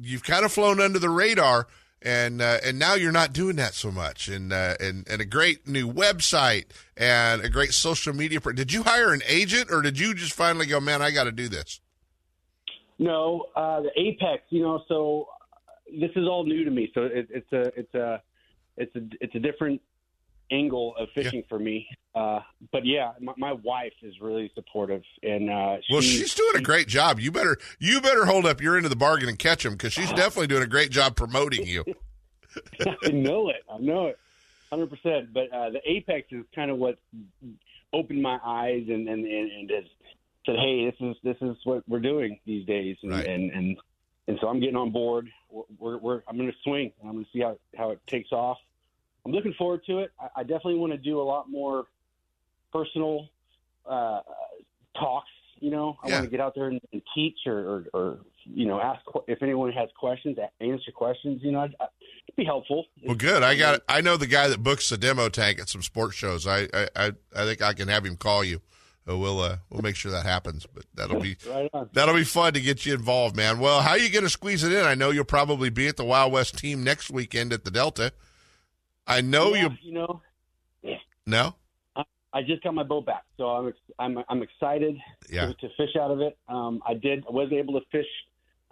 [0.00, 1.66] you've kind of flown under the radar,
[2.04, 4.28] and uh, and now you're not doing that so much.
[4.28, 8.40] And uh, and and a great new website and a great social media.
[8.40, 11.24] Pro- did you hire an agent, or did you just finally go, man, I got
[11.24, 11.80] to do this?
[12.98, 14.42] No, uh, the Apex.
[14.50, 15.28] You know, so
[15.90, 16.92] this is all new to me.
[16.94, 18.22] So it, it's a it's a
[18.76, 19.80] it's a it's a different
[20.50, 21.48] angle of fishing yeah.
[21.48, 21.88] for me.
[22.14, 22.40] Uh,
[22.72, 26.86] but yeah, my, my, wife is really supportive, and uh, well, she's doing a great
[26.86, 27.18] job.
[27.18, 29.92] You better you better hold up your end of the bargain and catch them because
[29.92, 31.84] she's definitely doing a great job promoting you.
[33.04, 33.64] I know it.
[33.68, 34.18] I know it.
[34.70, 35.32] hundred percent.
[35.32, 36.98] But uh, the apex is kind of what
[37.92, 39.84] opened my eyes and and and, and has
[40.46, 43.26] said, "Hey, this is this is what we're doing these days," and Right.
[43.26, 43.76] and, and
[44.28, 45.28] and so I'm getting on board.
[45.50, 46.92] We're, we're, we're I'm going to swing.
[47.02, 48.58] I'm going to see how how it takes off.
[49.26, 50.12] I'm looking forward to it.
[50.20, 51.86] I, I definitely want to do a lot more
[52.72, 53.28] personal
[53.88, 54.20] uh,
[54.98, 55.28] talks.
[55.60, 56.14] You know, I Yeah.
[56.16, 59.42] want to get out there and, and teach or, or, or you know ask if
[59.42, 61.40] anyone has questions, answer questions.
[61.42, 61.88] You know, I'd, I'd
[62.28, 62.84] it'd be helpful.
[63.02, 63.42] Well, good.
[63.42, 63.80] I got.
[63.88, 66.46] I know the guy that books the demo tank at some sports shows.
[66.46, 68.60] I I I, I think I can have him call you.
[69.08, 70.66] Uh, we'll uh, we'll make sure that happens.
[70.66, 73.58] But that'll be Right that'll be fun to get you involved, man.
[73.58, 74.84] Well, how are you going to squeeze it in?
[74.84, 78.12] I know you'll probably be at the Wild West team next weekend at the Delta.
[79.06, 79.70] I know Yeah, you.
[79.82, 80.22] You know,
[81.26, 81.54] No.
[82.36, 84.96] I just got my boat back, so I'm ex- I'm I'm excited
[85.30, 85.46] Yeah.
[85.46, 86.36] to, to fish out of it.
[86.48, 88.08] Um, I did I wasn't able to fish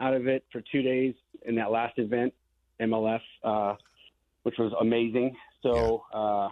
[0.01, 1.15] out of it for two days
[1.47, 2.35] in that last event,
[2.81, 3.77] MLF, uh,
[4.43, 5.37] which was amazing.
[5.63, 6.49] So uh,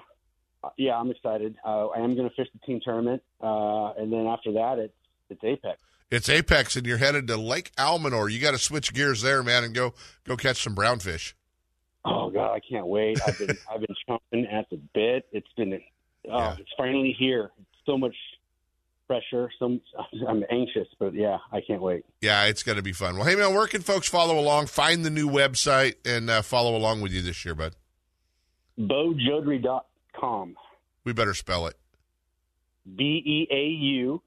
[0.76, 1.56] yeah, I'm excited.
[1.66, 4.94] Uh, I am going to fish the team tournament, uh, and then after that, it's
[5.30, 5.80] it's Apex.
[6.12, 8.30] It's Apex, and you're headed to Lake Almanor.
[8.30, 11.32] You got to switch gears there, man, and go go catch some brownfish.
[12.04, 13.20] Oh God, I can't wait.
[13.26, 15.26] I've been I've been chomping at the bit.
[15.32, 15.80] It's been
[16.30, 17.50] oh, it's finally here.
[17.86, 18.14] So much
[19.10, 19.50] pressure.
[19.58, 19.78] So
[20.28, 22.04] I'm anxious, but yeah, I can't wait.
[22.20, 23.16] Yeah, it's going to be fun.
[23.16, 24.66] Well, hey, man, where can folks follow along?
[24.66, 27.74] Find the new website and uh, follow along with you this year, bud.
[28.78, 30.56] BeauJoudrey.com.
[31.04, 31.74] We better spell it.
[32.96, 34.22] B E A U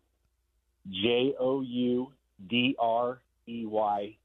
[0.89, 2.11] J O U
[2.47, 4.17] D R E Y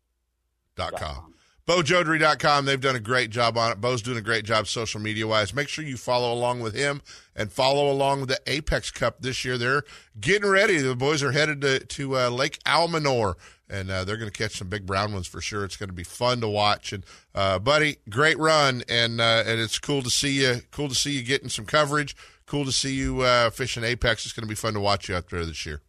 [0.77, 1.35] dot com.
[1.69, 2.65] BeauJoudrey.com.
[2.65, 3.79] They've done a great job on it.
[3.79, 5.53] Beau's doing a great job social media wise.
[5.53, 7.03] Make sure you follow along with him
[7.37, 9.59] and follow along with the Apex Cup this year.
[9.59, 9.83] They're
[10.19, 10.79] getting ready.
[10.79, 13.35] The boys are headed to, to uh, Lake Almanor,
[13.69, 15.63] and uh, they're going to catch some big brown ones for sure.
[15.63, 16.95] It's going to be fun to watch.
[16.95, 17.05] And
[17.35, 20.63] uh, buddy, great run, and uh, and it's cool to see you.
[20.71, 22.17] Cool to see you getting some coverage.
[22.47, 24.25] Cool to see you uh, fishing Apex.
[24.25, 25.83] It's going to be fun to watch you out there this year.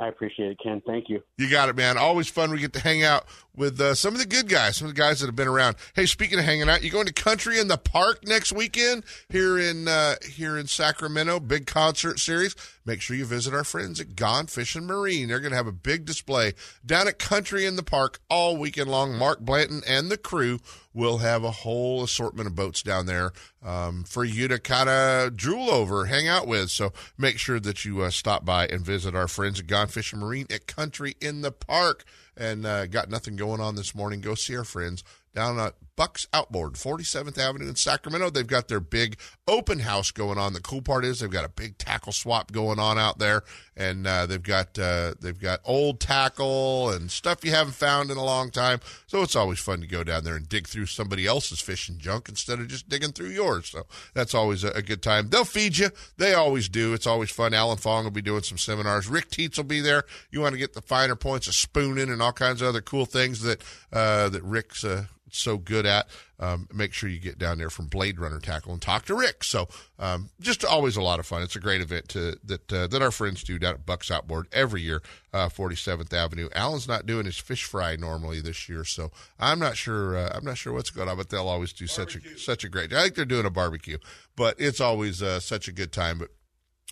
[0.00, 0.80] I appreciate it, Ken.
[0.86, 1.22] Thank you.
[1.38, 1.98] You got it, man.
[1.98, 2.52] Always fun.
[2.52, 3.24] We get to hang out
[3.56, 5.74] with uh, some of the good guys, some of the guys that have been around.
[5.94, 9.58] Hey, speaking of hanging out, you going to Country in the Park next weekend here
[9.58, 11.40] in uh, here in Sacramento?
[11.40, 12.54] Big concert series.
[12.88, 15.28] Make sure you visit our friends at Gone Fishing Marine.
[15.28, 16.54] They're going to have a big display
[16.86, 19.14] down at Country in the Park all weekend long.
[19.14, 20.58] Mark Blanton and the crew
[20.94, 23.32] will have a whole assortment of boats down there
[23.62, 26.70] um, for you to kind of drool over, hang out with.
[26.70, 30.20] So make sure that you uh, stop by and visit our friends at Gone Fishing
[30.20, 32.04] Marine at Country in the Park.
[32.38, 34.22] And uh, got nothing going on this morning.
[34.22, 38.30] Go see our friends down at Bucks Outboard, 47th Avenue in Sacramento.
[38.30, 39.18] They've got their big
[39.48, 40.52] open house going on.
[40.52, 43.42] The cool part is they've got a big tackle swap going on out there,
[43.76, 48.16] and uh, they've got uh, they've got old tackle and stuff you haven't found in
[48.16, 48.78] a long time.
[49.08, 52.28] So it's always fun to go down there and dig through somebody else's fishing junk
[52.28, 53.66] instead of just digging through yours.
[53.66, 55.30] So that's always a, a good time.
[55.30, 55.90] They'll feed you.
[56.16, 56.94] They always do.
[56.94, 57.54] It's always fun.
[57.54, 59.08] Alan Fong will be doing some seminars.
[59.08, 60.04] Rick Teets will be there.
[60.30, 63.04] You want to get the finer points of spooning and all kinds of other cool
[63.04, 63.60] things that
[63.92, 66.08] uh, that Rick's uh, so good at.
[66.40, 69.42] Um, make sure you get down there from Blade Runner Tackle and talk to Rick.
[69.42, 69.68] So
[69.98, 71.42] um, just always a lot of fun.
[71.42, 74.46] It's a great event to, that uh, that our friends do down at Bucks Outboard
[74.52, 75.02] every year,
[75.32, 76.48] uh, 47th Avenue.
[76.54, 79.10] Alan's not doing his fish fry normally this year, so
[79.40, 80.16] I'm not sure.
[80.16, 82.68] Uh, I'm not sure what's going on, but they'll always do such a such a
[82.68, 82.92] great.
[82.92, 83.98] I think they're doing a barbecue,
[84.36, 86.18] but it's always uh, such a good time.
[86.18, 86.30] But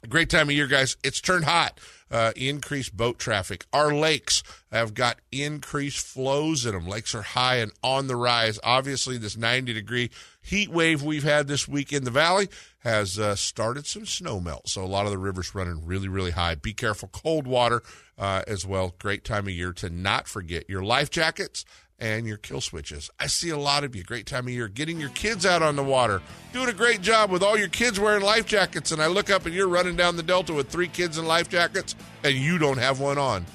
[0.08, 0.96] Great time of year, guys.
[1.02, 1.80] It's turned hot.
[2.08, 3.64] Uh, increased boat traffic.
[3.72, 6.86] Our lakes have got increased flows in them.
[6.86, 8.60] Lakes are high and on the rise.
[8.62, 12.48] Obviously, this 90 degree heat wave we've had this week in the valley
[12.80, 14.68] has uh, started some snow melt.
[14.68, 16.54] So a lot of the rivers running really, really high.
[16.54, 17.08] Be careful.
[17.08, 17.82] Cold water
[18.16, 18.94] uh, as well.
[19.00, 21.64] Great time of year to not forget your life jackets
[21.98, 23.10] and your kill switches.
[23.18, 24.02] I see a lot of you.
[24.02, 26.20] Great time of year getting your kids out on the water.
[26.52, 28.92] Doing a great job with all your kids wearing life jackets.
[28.92, 31.48] And I look up and you're running down the Delta with three kids in life
[31.48, 31.94] jackets
[32.24, 33.46] and you don't have one on.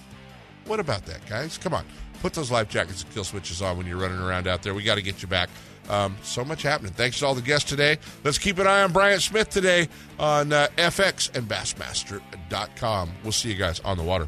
[0.65, 1.57] What about that, guys?
[1.57, 1.85] Come on.
[2.21, 4.73] Put those life jackets and kill switches on when you're running around out there.
[4.73, 5.49] We got to get you back.
[5.89, 6.93] Um, so much happening.
[6.93, 7.97] Thanks to all the guests today.
[8.23, 9.89] Let's keep an eye on Bryant Smith today
[10.19, 13.11] on uh, FX and Bassmaster.com.
[13.23, 14.27] We'll see you guys on the water.